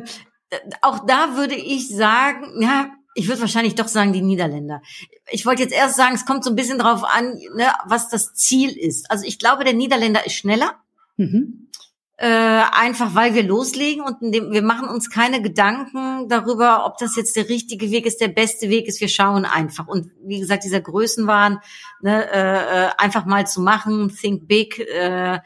[0.81, 4.83] auch da würde ich sagen, ja, ich würde wahrscheinlich doch sagen, die Niederländer.
[5.31, 8.35] Ich wollte jetzt erst sagen, es kommt so ein bisschen drauf an, ne, was das
[8.35, 9.09] Ziel ist.
[9.09, 10.75] Also ich glaube, der Niederländer ist schneller.
[11.17, 11.66] Mhm.
[12.19, 12.25] Äh,
[12.71, 17.47] einfach weil wir loslegen und wir machen uns keine Gedanken darüber, ob das jetzt der
[17.47, 18.99] richtige Weg ist, der beste Weg ist.
[18.99, 19.87] Wir schauen einfach.
[19.87, 21.59] Und wie gesagt, dieser Größenwahn,
[22.01, 25.39] ne, äh einfach mal zu machen, think big, äh,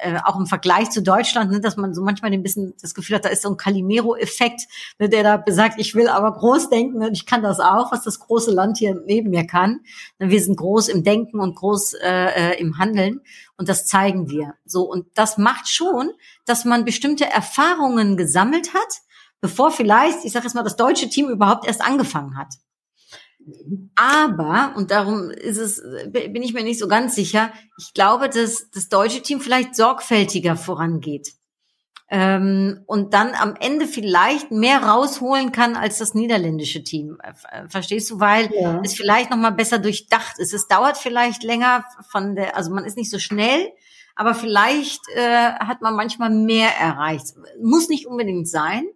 [0.00, 3.16] äh, auch im Vergleich zu Deutschland, ne, dass man so manchmal ein bisschen das Gefühl
[3.16, 4.62] hat, da ist so ein Calimero-Effekt,
[4.98, 8.04] ne, der da besagt, ich will aber groß denken und ich kann das auch, was
[8.04, 9.80] das große Land hier neben mir kann.
[10.18, 13.20] Ne, wir sind groß im Denken und groß äh, äh, im Handeln
[13.58, 14.54] und das zeigen wir.
[14.64, 16.10] So und das macht schon,
[16.46, 18.88] dass man bestimmte Erfahrungen gesammelt hat,
[19.40, 22.54] bevor vielleicht, ich sage jetzt mal, das deutsche Team überhaupt erst angefangen hat.
[23.96, 28.70] Aber, und darum ist es, bin ich mir nicht so ganz sicher, ich glaube, dass
[28.70, 31.32] das deutsche Team vielleicht sorgfältiger vorangeht.
[32.10, 37.18] Ähm, und dann am Ende vielleicht mehr rausholen kann als das niederländische Team.
[37.22, 38.18] Äh, verstehst du?
[38.18, 38.80] Weil ja.
[38.82, 40.54] es vielleicht nochmal besser durchdacht ist.
[40.54, 43.70] Es dauert vielleicht länger von der, also man ist nicht so schnell,
[44.16, 47.34] aber vielleicht äh, hat man manchmal mehr erreicht.
[47.62, 48.86] Muss nicht unbedingt sein,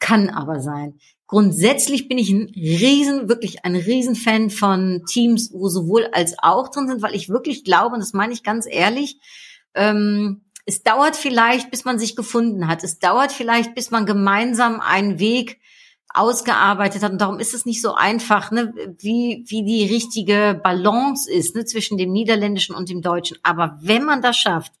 [0.00, 0.98] kann aber sein
[1.30, 6.88] grundsätzlich bin ich ein riesen, wirklich ein Riesenfan von Teams, wo sowohl als auch drin
[6.88, 9.16] sind, weil ich wirklich glaube, und das meine ich ganz ehrlich,
[9.74, 12.84] ähm, es dauert vielleicht, bis man sich gefunden hat.
[12.84, 15.58] Es dauert vielleicht, bis man gemeinsam einen Weg
[16.14, 17.10] ausgearbeitet hat.
[17.10, 21.64] Und darum ist es nicht so einfach, ne, wie, wie die richtige Balance ist ne,
[21.64, 23.38] zwischen dem Niederländischen und dem Deutschen.
[23.42, 24.72] Aber wenn man das schafft,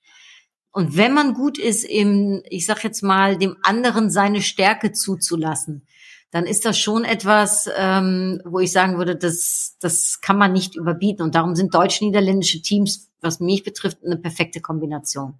[0.72, 5.84] und wenn man gut ist, im, ich sag jetzt mal, dem anderen seine Stärke zuzulassen,
[6.30, 10.76] dann ist das schon etwas, ähm, wo ich sagen würde, das, das kann man nicht
[10.76, 11.24] überbieten.
[11.24, 15.34] Und darum sind deutsch-niederländische Teams, was mich betrifft, eine perfekte Kombination.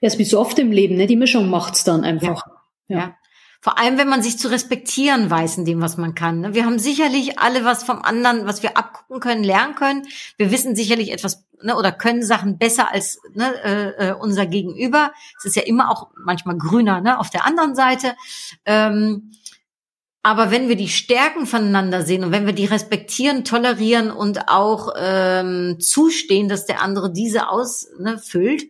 [0.00, 1.06] Ja, ist wie so oft im Leben, ne?
[1.06, 2.46] Die Mischung macht's dann einfach.
[2.88, 2.98] Ja.
[2.98, 3.16] ja.
[3.60, 6.40] Vor allem, wenn man sich zu respektieren weiß in dem, was man kann.
[6.40, 6.54] Ne?
[6.54, 10.06] Wir haben sicherlich alle was vom anderen, was wir abgucken können, lernen können.
[10.36, 15.12] Wir wissen sicherlich etwas ne, oder können Sachen besser als ne, äh, äh unser Gegenüber.
[15.38, 18.14] Es ist ja immer auch manchmal grüner ne, auf der anderen Seite.
[18.64, 19.32] Ähm,
[20.22, 24.94] aber wenn wir die Stärken voneinander sehen und wenn wir die respektieren, tolerieren und auch
[24.96, 28.68] ähm, zustehen, dass der andere diese ausfüllt, ne,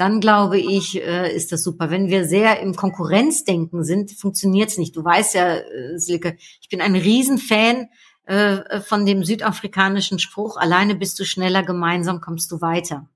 [0.00, 1.90] dann glaube ich, äh, ist das super.
[1.90, 4.96] Wenn wir sehr im Konkurrenzdenken sind, funktioniert es nicht.
[4.96, 7.90] Du weißt ja, äh, Silke, ich bin ein Riesenfan
[8.24, 13.10] äh, von dem südafrikanischen Spruch, alleine bist du schneller, gemeinsam kommst du weiter.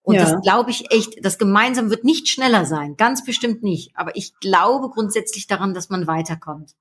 [0.00, 0.22] Und ja.
[0.22, 3.92] das glaube ich echt, das gemeinsam wird nicht schneller sein, ganz bestimmt nicht.
[3.94, 6.72] Aber ich glaube grundsätzlich daran, dass man weiterkommt.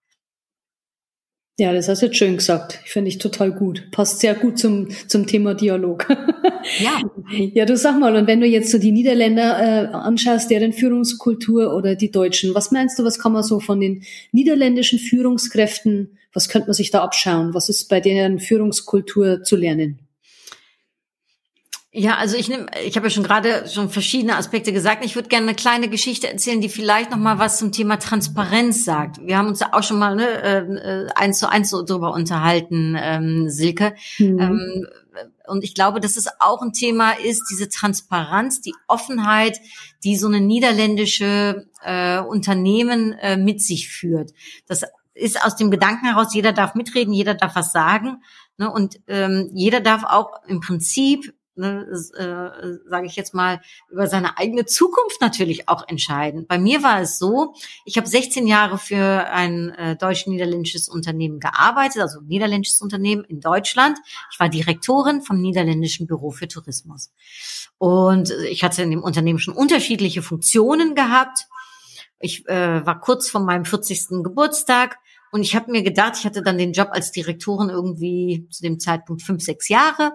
[1.61, 2.79] Ja, das hast du jetzt schön gesagt.
[2.85, 3.91] Finde ich total gut.
[3.91, 6.07] Passt sehr gut zum, zum Thema Dialog.
[6.79, 7.01] Ja.
[7.53, 11.73] Ja, du sag mal, und wenn du jetzt so die Niederländer äh, anschaust, deren Führungskultur
[11.73, 16.49] oder die Deutschen, was meinst du, was kann man so von den niederländischen Führungskräften, was
[16.49, 17.53] könnte man sich da abschauen?
[17.53, 19.99] Was ist bei deren Führungskultur zu lernen?
[21.93, 25.03] Ja, also ich nehme, ich habe ja schon gerade schon verschiedene Aspekte gesagt.
[25.03, 28.85] Ich würde gerne eine kleine Geschichte erzählen, die vielleicht noch mal was zum Thema Transparenz
[28.85, 29.19] sagt.
[29.21, 32.95] Wir haben uns ja auch schon mal ne, äh, eins zu eins so drüber unterhalten,
[32.97, 33.93] ähm, Silke.
[34.19, 34.39] Mhm.
[34.39, 34.87] Ähm,
[35.47, 39.59] und ich glaube, dass es auch ein Thema ist, diese Transparenz, die Offenheit,
[40.05, 44.31] die so eine niederländische äh, Unternehmen äh, mit sich führt.
[44.65, 48.21] Das ist aus dem Gedanken heraus, jeder darf mitreden, jeder darf was sagen.
[48.57, 54.07] Ne, und ähm, jeder darf auch im Prinzip ne, äh, sage ich jetzt mal, über
[54.07, 56.45] seine eigene Zukunft natürlich auch entscheiden.
[56.47, 57.53] Bei mir war es so,
[57.85, 63.39] ich habe 16 Jahre für ein äh, deutsch-niederländisches Unternehmen gearbeitet, also ein niederländisches Unternehmen in
[63.39, 63.97] Deutschland.
[64.31, 67.11] Ich war Direktorin vom niederländischen Büro für Tourismus.
[67.77, 71.47] Und ich hatte in dem Unternehmen schon unterschiedliche Funktionen gehabt.
[72.19, 74.23] Ich äh, war kurz vor meinem 40.
[74.23, 74.99] Geburtstag
[75.31, 78.79] und ich habe mir gedacht, ich hatte dann den Job als Direktorin irgendwie zu dem
[78.79, 80.13] Zeitpunkt fünf, sechs Jahre.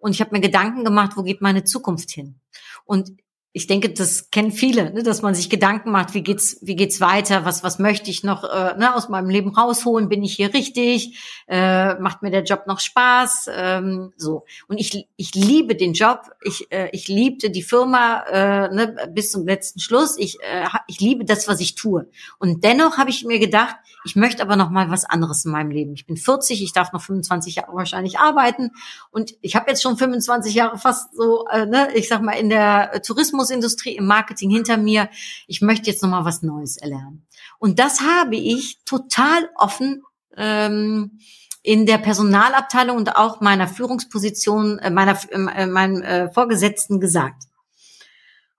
[0.00, 2.40] Und ich habe mir Gedanken gemacht, wo geht meine Zukunft hin?
[2.84, 3.12] Und
[3.52, 7.00] ich denke, das kennen viele, ne, dass man sich Gedanken macht, wie geht's, wie geht's
[7.00, 10.54] weiter, was, was möchte ich noch äh, ne, aus meinem Leben rausholen, bin ich hier
[10.54, 14.44] richtig, äh, macht mir der Job noch Spaß, ähm, so.
[14.68, 19.32] Und ich, ich liebe den Job, ich, äh, ich liebte die Firma äh, ne, bis
[19.32, 22.08] zum letzten Schluss, ich, äh, ich liebe das, was ich tue.
[22.38, 25.72] Und dennoch habe ich mir gedacht, ich möchte aber noch mal was anderes in meinem
[25.72, 25.92] Leben.
[25.94, 28.70] Ich bin 40, ich darf noch 25 Jahre wahrscheinlich arbeiten
[29.10, 32.48] und ich habe jetzt schon 25 Jahre fast so, äh, ne, ich sag mal in
[32.48, 35.08] der Tourismus Tourismusindustrie, im Marketing hinter mir.
[35.46, 37.26] Ich möchte jetzt noch mal was Neues erlernen.
[37.58, 40.02] Und das habe ich total offen
[40.36, 41.18] ähm,
[41.62, 47.44] in der Personalabteilung und auch meiner Führungsposition, äh, meiner äh, meinem äh, Vorgesetzten gesagt.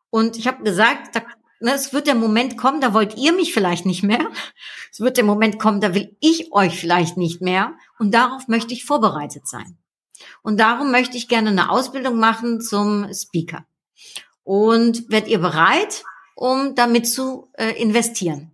[0.09, 1.21] Und ich habe gesagt, da,
[1.59, 4.29] ne, es wird der Moment kommen, da wollt ihr mich vielleicht nicht mehr.
[4.91, 7.75] Es wird der Moment kommen, da will ich euch vielleicht nicht mehr.
[7.97, 9.77] Und darauf möchte ich vorbereitet sein.
[10.43, 13.65] Und darum möchte ich gerne eine Ausbildung machen zum Speaker.
[14.43, 16.03] Und werdet ihr bereit?
[16.41, 18.51] um damit zu äh, investieren.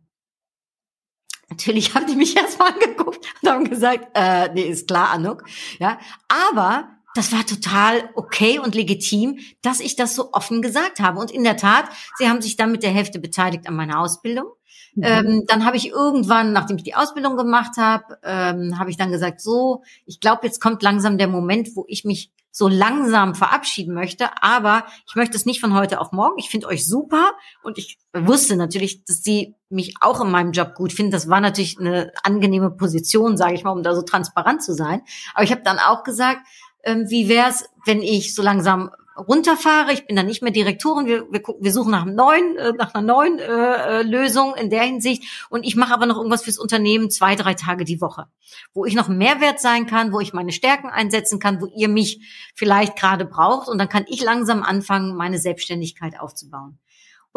[1.50, 5.46] Natürlich haben die mich erstmal angeguckt und haben gesagt, äh, nee, ist klar, Anuk.
[5.80, 5.98] Ja,
[6.28, 11.20] aber das war total okay und legitim, dass ich das so offen gesagt habe.
[11.20, 11.86] Und in der Tat,
[12.18, 14.48] sie haben sich dann mit der Hälfte beteiligt an meiner Ausbildung.
[14.96, 15.04] Mhm.
[15.04, 19.12] Ähm, dann habe ich irgendwann, nachdem ich die Ausbildung gemacht habe, ähm, habe ich dann
[19.12, 23.94] gesagt, so, ich glaube, jetzt kommt langsam der Moment, wo ich mich so langsam verabschieden
[23.94, 26.40] möchte, aber ich möchte es nicht von heute auf morgen.
[26.40, 30.74] Ich finde euch super und ich wusste natürlich, dass sie mich auch in meinem Job
[30.74, 31.12] gut finden.
[31.12, 35.02] Das war natürlich eine angenehme Position, sage ich mal, um da so transparent zu sein.
[35.36, 36.40] Aber ich habe dann auch gesagt,
[36.84, 39.94] ähm, wie wäre es, wenn ich so langsam runterfahre.
[39.94, 41.06] Ich bin dann nicht mehr Direktorin.
[41.06, 44.56] Wir, wir, gucken, wir suchen nach einem neuen, äh, nach einer neuen äh, äh, Lösung
[44.56, 45.24] in der Hinsicht.
[45.50, 48.28] Und ich mache aber noch irgendwas fürs Unternehmen zwei, drei Tage die Woche,
[48.74, 52.22] wo ich noch Mehrwert sein kann, wo ich meine Stärken einsetzen kann, wo ihr mich
[52.56, 53.68] vielleicht gerade braucht.
[53.68, 56.78] Und dann kann ich langsam anfangen, meine Selbstständigkeit aufzubauen.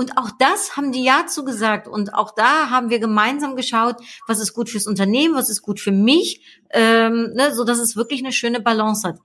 [0.00, 1.86] Und auch das haben die ja zugesagt.
[1.86, 5.78] Und auch da haben wir gemeinsam geschaut, was ist gut fürs Unternehmen, was ist gut
[5.78, 6.40] für mich,
[6.70, 9.18] ähm, ne, so dass es wirklich eine schöne Balance hat.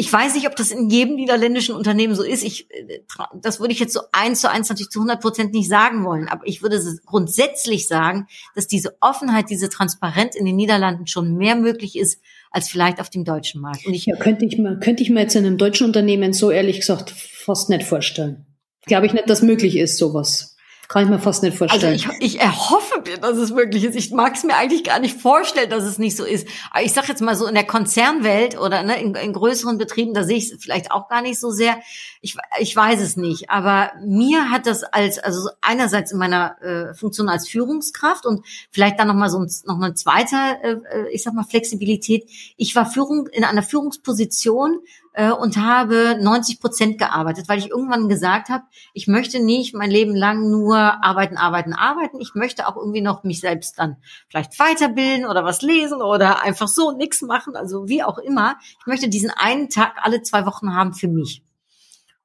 [0.00, 2.42] Ich weiß nicht, ob das in jedem niederländischen Unternehmen so ist.
[2.42, 3.00] Ich, äh,
[3.34, 6.26] das würde ich jetzt so eins zu eins natürlich zu 100 Prozent nicht sagen wollen.
[6.26, 11.54] Aber ich würde grundsätzlich sagen, dass diese Offenheit, diese Transparenz in den Niederlanden schon mehr
[11.54, 12.18] möglich ist
[12.50, 13.86] als vielleicht auf dem deutschen Markt.
[13.86, 16.50] Und ich ja, könnte ich mir, könnte ich mir jetzt in einem deutschen Unternehmen so
[16.50, 18.46] ehrlich gesagt fast nicht vorstellen.
[18.86, 20.56] Glaube ich nicht, dass möglich ist, sowas.
[20.90, 21.92] Kann ich mir fast nicht vorstellen.
[21.92, 23.94] Also ich, ich erhoffe mir, dass es möglich ist.
[23.94, 26.48] Ich mag es mir eigentlich gar nicht vorstellen, dass es nicht so ist.
[26.72, 30.14] Aber ich sage jetzt mal so in der Konzernwelt oder ne, in, in größeren Betrieben,
[30.14, 31.78] da sehe ich es vielleicht auch gar nicht so sehr.
[32.22, 33.50] Ich, ich weiß es nicht.
[33.50, 38.98] Aber mir hat das als, also einerseits in meiner äh, Funktion als Führungskraft und vielleicht
[38.98, 42.28] dann nochmal so ein, noch ein zweiter, äh, äh, ich sag mal, Flexibilität.
[42.56, 44.80] Ich war Führung in einer Führungsposition,
[45.12, 49.90] äh, und habe 90 Prozent gearbeitet, weil ich irgendwann gesagt habe, ich möchte nicht mein
[49.90, 52.20] Leben lang nur arbeiten, arbeiten, arbeiten.
[52.20, 53.96] Ich möchte auch irgendwie noch mich selbst dann
[54.28, 58.56] vielleicht weiterbilden oder was lesen oder einfach so nichts machen, also wie auch immer.
[58.80, 61.42] Ich möchte diesen einen Tag alle zwei Wochen haben für mich.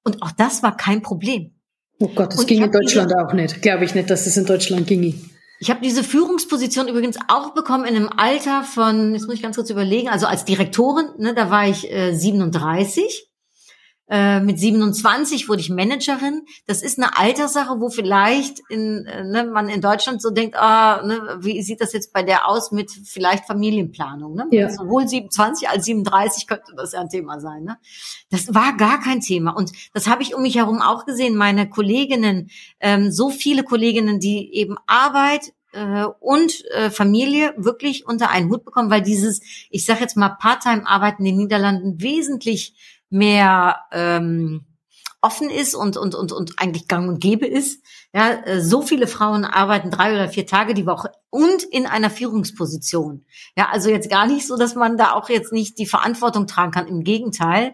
[0.04, 1.52] Und auch das war kein Problem.
[2.00, 3.62] Oh Gott, das und ging in Deutschland auch nicht.
[3.62, 5.16] Glaube ich nicht, dass es in Deutschland ginge.
[5.60, 9.56] Ich habe diese Führungsposition übrigens auch bekommen in einem Alter von, jetzt muss ich ganz
[9.56, 13.30] kurz überlegen, also als Direktorin, ne, da war ich äh, 37
[14.08, 16.44] äh, mit 27 wurde ich Managerin.
[16.68, 21.02] Das ist eine Alterssache, wo vielleicht in, äh, ne, man in Deutschland so denkt, ah,
[21.04, 24.36] ne, wie sieht das jetzt bei der aus mit vielleicht Familienplanung?
[24.36, 24.48] Ne?
[24.52, 24.70] Ja.
[24.70, 27.64] Sowohl 27 als 37 könnte das ja ein Thema sein.
[27.64, 27.78] Ne?
[28.30, 29.52] Das war gar kein Thema.
[29.52, 31.36] Und das habe ich um mich herum auch gesehen.
[31.36, 38.30] Meine Kolleginnen, ähm, so viele Kolleginnen, die eben Arbeit äh, und äh, Familie wirklich unter
[38.30, 42.76] einen Hut bekommen, weil dieses, ich sage jetzt mal, Part-Time-Arbeiten in den Niederlanden wesentlich
[43.16, 44.66] mehr ähm,
[45.22, 47.84] offen ist und, und, und, und eigentlich gang und gäbe ist.
[48.14, 52.12] Ja, äh, so viele Frauen arbeiten drei oder vier Tage die Woche und in einer
[52.12, 53.26] Führungsposition.
[53.58, 56.72] Ja, also jetzt gar nicht so, dass man da auch jetzt nicht die Verantwortung tragen
[56.72, 56.88] kann.
[56.88, 57.74] Im Gegenteil.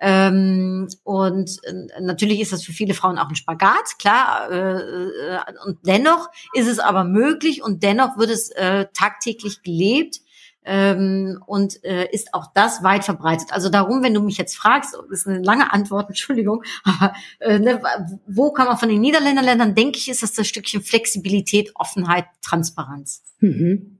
[0.00, 4.50] Ähm, und äh, natürlich ist das für viele Frauen auch ein Spagat, klar.
[4.50, 10.20] Äh, äh, und dennoch ist es aber möglich und dennoch wird es äh, tagtäglich gelebt
[10.66, 13.48] ähm, und äh, ist auch das weit verbreitet.
[13.50, 17.58] Also darum, wenn du mich jetzt fragst, das ist eine lange Antwort, Entschuldigung, aber äh,
[17.58, 17.80] ne,
[18.26, 23.22] wo kann man von den Niederländerländern, denke ich, ist das das Stückchen Flexibilität, Offenheit, Transparenz.
[23.40, 23.98] Mhm.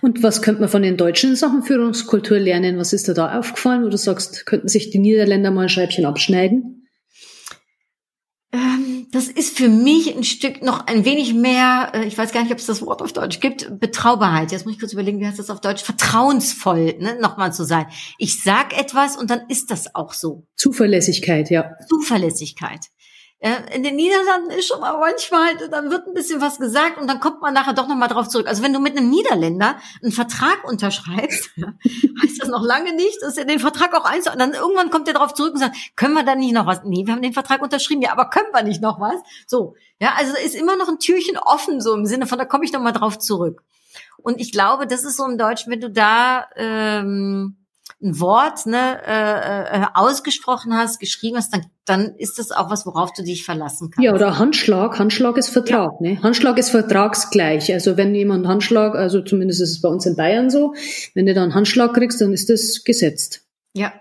[0.00, 2.78] Und was könnte man von den Deutschen Sachen Führungskultur lernen?
[2.78, 6.04] Was ist dir da aufgefallen, wo du sagst, könnten sich die Niederländer mal ein Scheibchen
[6.04, 6.88] abschneiden?
[8.52, 12.42] Ähm, das ist für mich ein Stück noch ein wenig mehr, äh, ich weiß gar
[12.42, 14.52] nicht, ob es das Wort auf Deutsch gibt, Betraubarheit.
[14.52, 15.82] Jetzt muss ich kurz überlegen, wie heißt das auf Deutsch?
[15.82, 17.86] Vertrauensvoll, ne, nochmal zu sein.
[18.18, 20.46] Ich sag etwas und dann ist das auch so.
[20.56, 21.72] Zuverlässigkeit, ja.
[21.88, 22.80] Zuverlässigkeit.
[23.40, 27.20] In den Niederlanden ist schon mal manchmal, dann wird ein bisschen was gesagt und dann
[27.20, 28.48] kommt man nachher doch nochmal drauf zurück.
[28.48, 31.50] Also wenn du mit einem Niederländer einen Vertrag unterschreibst,
[32.22, 35.06] heißt das noch lange nicht, dass er den Vertrag auch eins, und dann irgendwann kommt
[35.06, 36.82] er drauf zurück und sagt, können wir da nicht noch was?
[36.82, 39.20] Nee, wir haben den Vertrag unterschrieben, ja, aber können wir nicht noch was?
[39.46, 42.64] So, ja, also ist immer noch ein Türchen offen, so im Sinne von, da komme
[42.64, 43.62] ich nochmal drauf zurück.
[44.16, 47.56] Und ich glaube, das ist so im Deutschen, wenn du da ähm,
[48.00, 52.86] ein Wort ne, äh, äh, ausgesprochen hast, geschrieben hast, dann, dann ist das auch was,
[52.86, 54.04] worauf du dich verlassen kannst.
[54.04, 54.98] Ja, oder Handschlag.
[54.98, 55.92] Handschlag ist Vertrag.
[56.00, 56.12] Ja.
[56.12, 56.22] Ne?
[56.22, 57.72] Handschlag ist vertragsgleich.
[57.72, 60.74] Also wenn jemand Handschlag, also zumindest ist es bei uns in Bayern so,
[61.14, 63.42] wenn du dann Handschlag kriegst, dann ist das gesetzt.
[63.74, 63.92] Ja.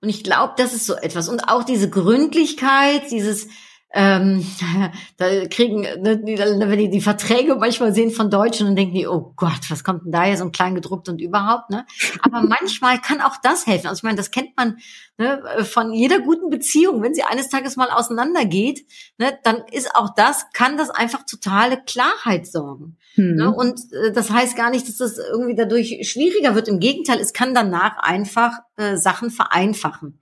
[0.00, 1.28] Und ich glaube, das ist so etwas.
[1.28, 3.48] Und auch diese Gründlichkeit, dieses
[3.94, 4.44] ähm,
[5.18, 9.06] da kriegen, ne, die, wenn die die Verträge manchmal sehen von Deutschen und denken die,
[9.06, 11.86] oh Gott, was kommt denn da hier so ein klein gedruckt und überhaupt, ne?
[12.22, 13.88] Aber manchmal kann auch das helfen.
[13.88, 14.78] Also ich meine, das kennt man
[15.18, 17.02] ne, von jeder guten Beziehung.
[17.02, 18.86] Wenn sie eines Tages mal auseinandergeht,
[19.18, 22.96] ne, dann ist auch das, kann das einfach totale Klarheit sorgen.
[23.16, 23.34] Mhm.
[23.34, 23.54] Ne?
[23.54, 26.68] Und äh, das heißt gar nicht, dass das irgendwie dadurch schwieriger wird.
[26.68, 30.18] Im Gegenteil, es kann danach einfach äh, Sachen vereinfachen.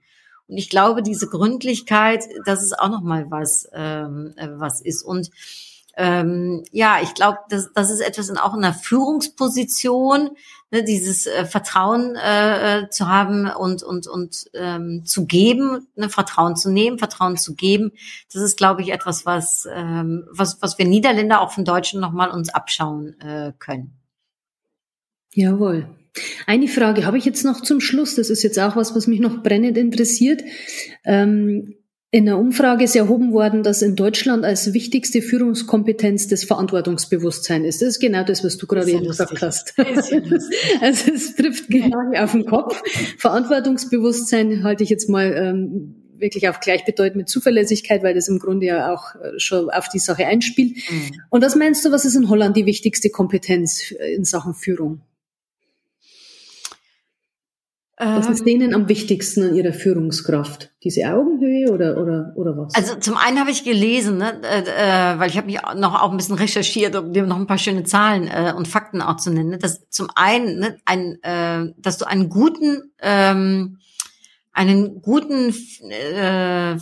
[0.51, 5.01] Und ich glaube, diese Gründlichkeit, das ist auch noch mal was, ähm, äh, was ist.
[5.01, 5.31] Und
[5.95, 10.31] ähm, ja, ich glaube, das, das ist etwas in, auch in einer Führungsposition,
[10.69, 16.09] ne, dieses äh, Vertrauen äh, äh, zu haben und und und ähm, zu geben, ne,
[16.09, 17.93] Vertrauen zu nehmen, Vertrauen zu geben.
[18.33, 22.11] Das ist, glaube ich, etwas, was ähm, was was wir Niederländer auch von Deutschen noch
[22.11, 23.97] mal uns abschauen äh, können.
[25.33, 25.87] Jawohl.
[26.45, 28.15] Eine Frage habe ich jetzt noch zum Schluss.
[28.15, 30.43] Das ist jetzt auch was, was mich noch brennend interessiert.
[31.05, 31.75] Ähm,
[32.13, 37.81] in der Umfrage ist erhoben worden, dass in Deutschland als wichtigste Führungskompetenz das Verantwortungsbewusstsein ist.
[37.81, 39.73] Das ist genau das, was du gerade eben gesagt hast.
[40.81, 42.81] also es trifft genau auf den Kopf.
[43.17, 48.65] Verantwortungsbewusstsein halte ich jetzt mal ähm, wirklich auch gleichbedeutend mit Zuverlässigkeit, weil das im Grunde
[48.65, 50.75] ja auch äh, schon auf die Sache einspielt.
[50.89, 51.11] Mhm.
[51.29, 54.99] Und was meinst du, was ist in Holland die wichtigste Kompetenz in Sachen Führung?
[58.03, 58.45] Was ist ähm.
[58.45, 60.71] denen am wichtigsten an ihrer Führungskraft?
[60.83, 62.73] Diese Augenhöhe oder oder oder was?
[62.73, 66.09] Also zum einen habe ich gelesen, ne, äh, äh, weil ich habe mich noch auch
[66.09, 69.29] ein bisschen recherchiert, um dir noch ein paar schöne Zahlen äh, und Fakten auch zu
[69.29, 69.51] nennen.
[69.51, 73.77] Ne, dass zum einen, ne, ein, äh, dass du einen guten ähm,
[74.53, 75.53] einen guten
[75.91, 76.77] äh, äh,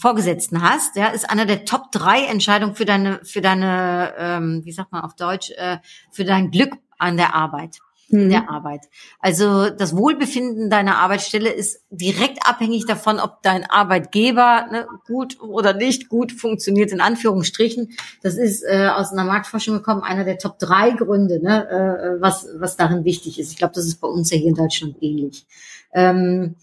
[0.00, 4.72] Vorgesetzten hast, ja, ist einer der Top drei Entscheidungen für deine für deine ähm, wie
[4.72, 5.76] sagt man auf Deutsch äh,
[6.10, 8.48] für dein Glück an der Arbeit in der mhm.
[8.48, 8.82] Arbeit.
[9.18, 15.72] Also das Wohlbefinden deiner Arbeitsstelle ist direkt abhängig davon, ob dein Arbeitgeber ne, gut oder
[15.72, 17.96] nicht gut funktioniert, in Anführungsstrichen.
[18.22, 22.48] Das ist äh, aus einer Marktforschung gekommen, einer der Top drei Gründe, ne, äh, was,
[22.56, 23.50] was darin wichtig ist.
[23.50, 25.46] Ich glaube, das ist bei uns ja hier in Deutschland ähnlich.
[25.92, 26.54] Ähm,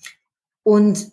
[0.64, 1.12] und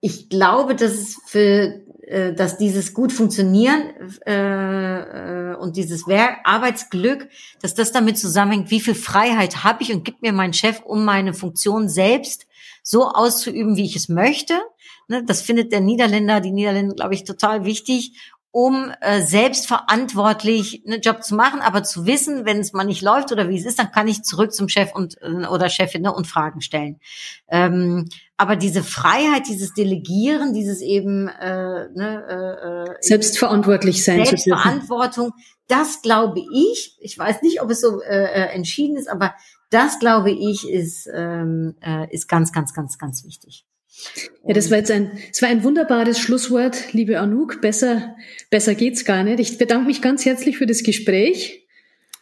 [0.00, 1.82] ich glaube, dass es für
[2.32, 3.90] dass dieses gut funktionieren
[4.26, 7.28] äh, äh, und dieses Werk, Arbeitsglück,
[7.60, 11.04] dass das damit zusammenhängt, wie viel Freiheit habe ich und gibt mir mein Chef, um
[11.04, 12.46] meine Funktion selbst
[12.84, 14.54] so auszuüben, wie ich es möchte.
[15.08, 18.12] Ne, das findet der Niederländer, die Niederländer, glaube ich, total wichtig
[18.56, 23.30] um äh, selbstverantwortlich einen Job zu machen, aber zu wissen, wenn es mal nicht läuft
[23.30, 26.14] oder wie es ist, dann kann ich zurück zum Chef und äh, oder Chefin ne,
[26.14, 26.98] und Fragen stellen.
[27.48, 35.32] Ähm, aber diese Freiheit, dieses Delegieren, dieses eben äh, ne, äh, äh selbstverantwortlich sein, Selbstverantwortung,
[35.68, 36.96] das glaube ich.
[37.02, 39.34] Ich weiß nicht, ob es so äh, äh, entschieden ist, aber
[39.68, 43.66] das glaube ich ist ähm, äh, ist ganz, ganz, ganz, ganz wichtig.
[44.46, 47.60] Ja, das war jetzt ein, das war ein wunderbares Schlusswort, liebe Anouk.
[47.60, 48.16] Besser,
[48.50, 49.40] besser geht's gar nicht.
[49.40, 51.66] Ich bedanke mich ganz herzlich für das Gespräch.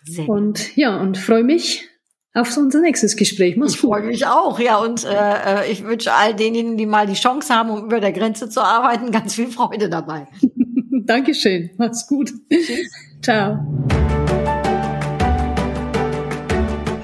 [0.05, 1.89] Sehr und ja, und freue mich
[2.35, 3.57] auf unser nächstes Gespräch.
[3.57, 4.79] Mach's ich freue mich auch, ja.
[4.79, 8.13] Und äh, äh, ich wünsche all denjenigen, die mal die Chance haben, um über der
[8.13, 10.27] Grenze zu arbeiten, ganz viel Freude dabei.
[11.05, 11.71] Dankeschön.
[11.77, 12.33] Mach's gut.
[12.51, 12.91] Tschüss.
[13.23, 13.59] Ciao.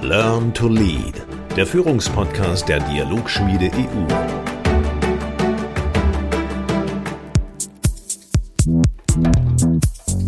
[0.01, 1.13] Learn to Lead,
[1.55, 4.40] der Führungspodcast der Dialogschmiede EU.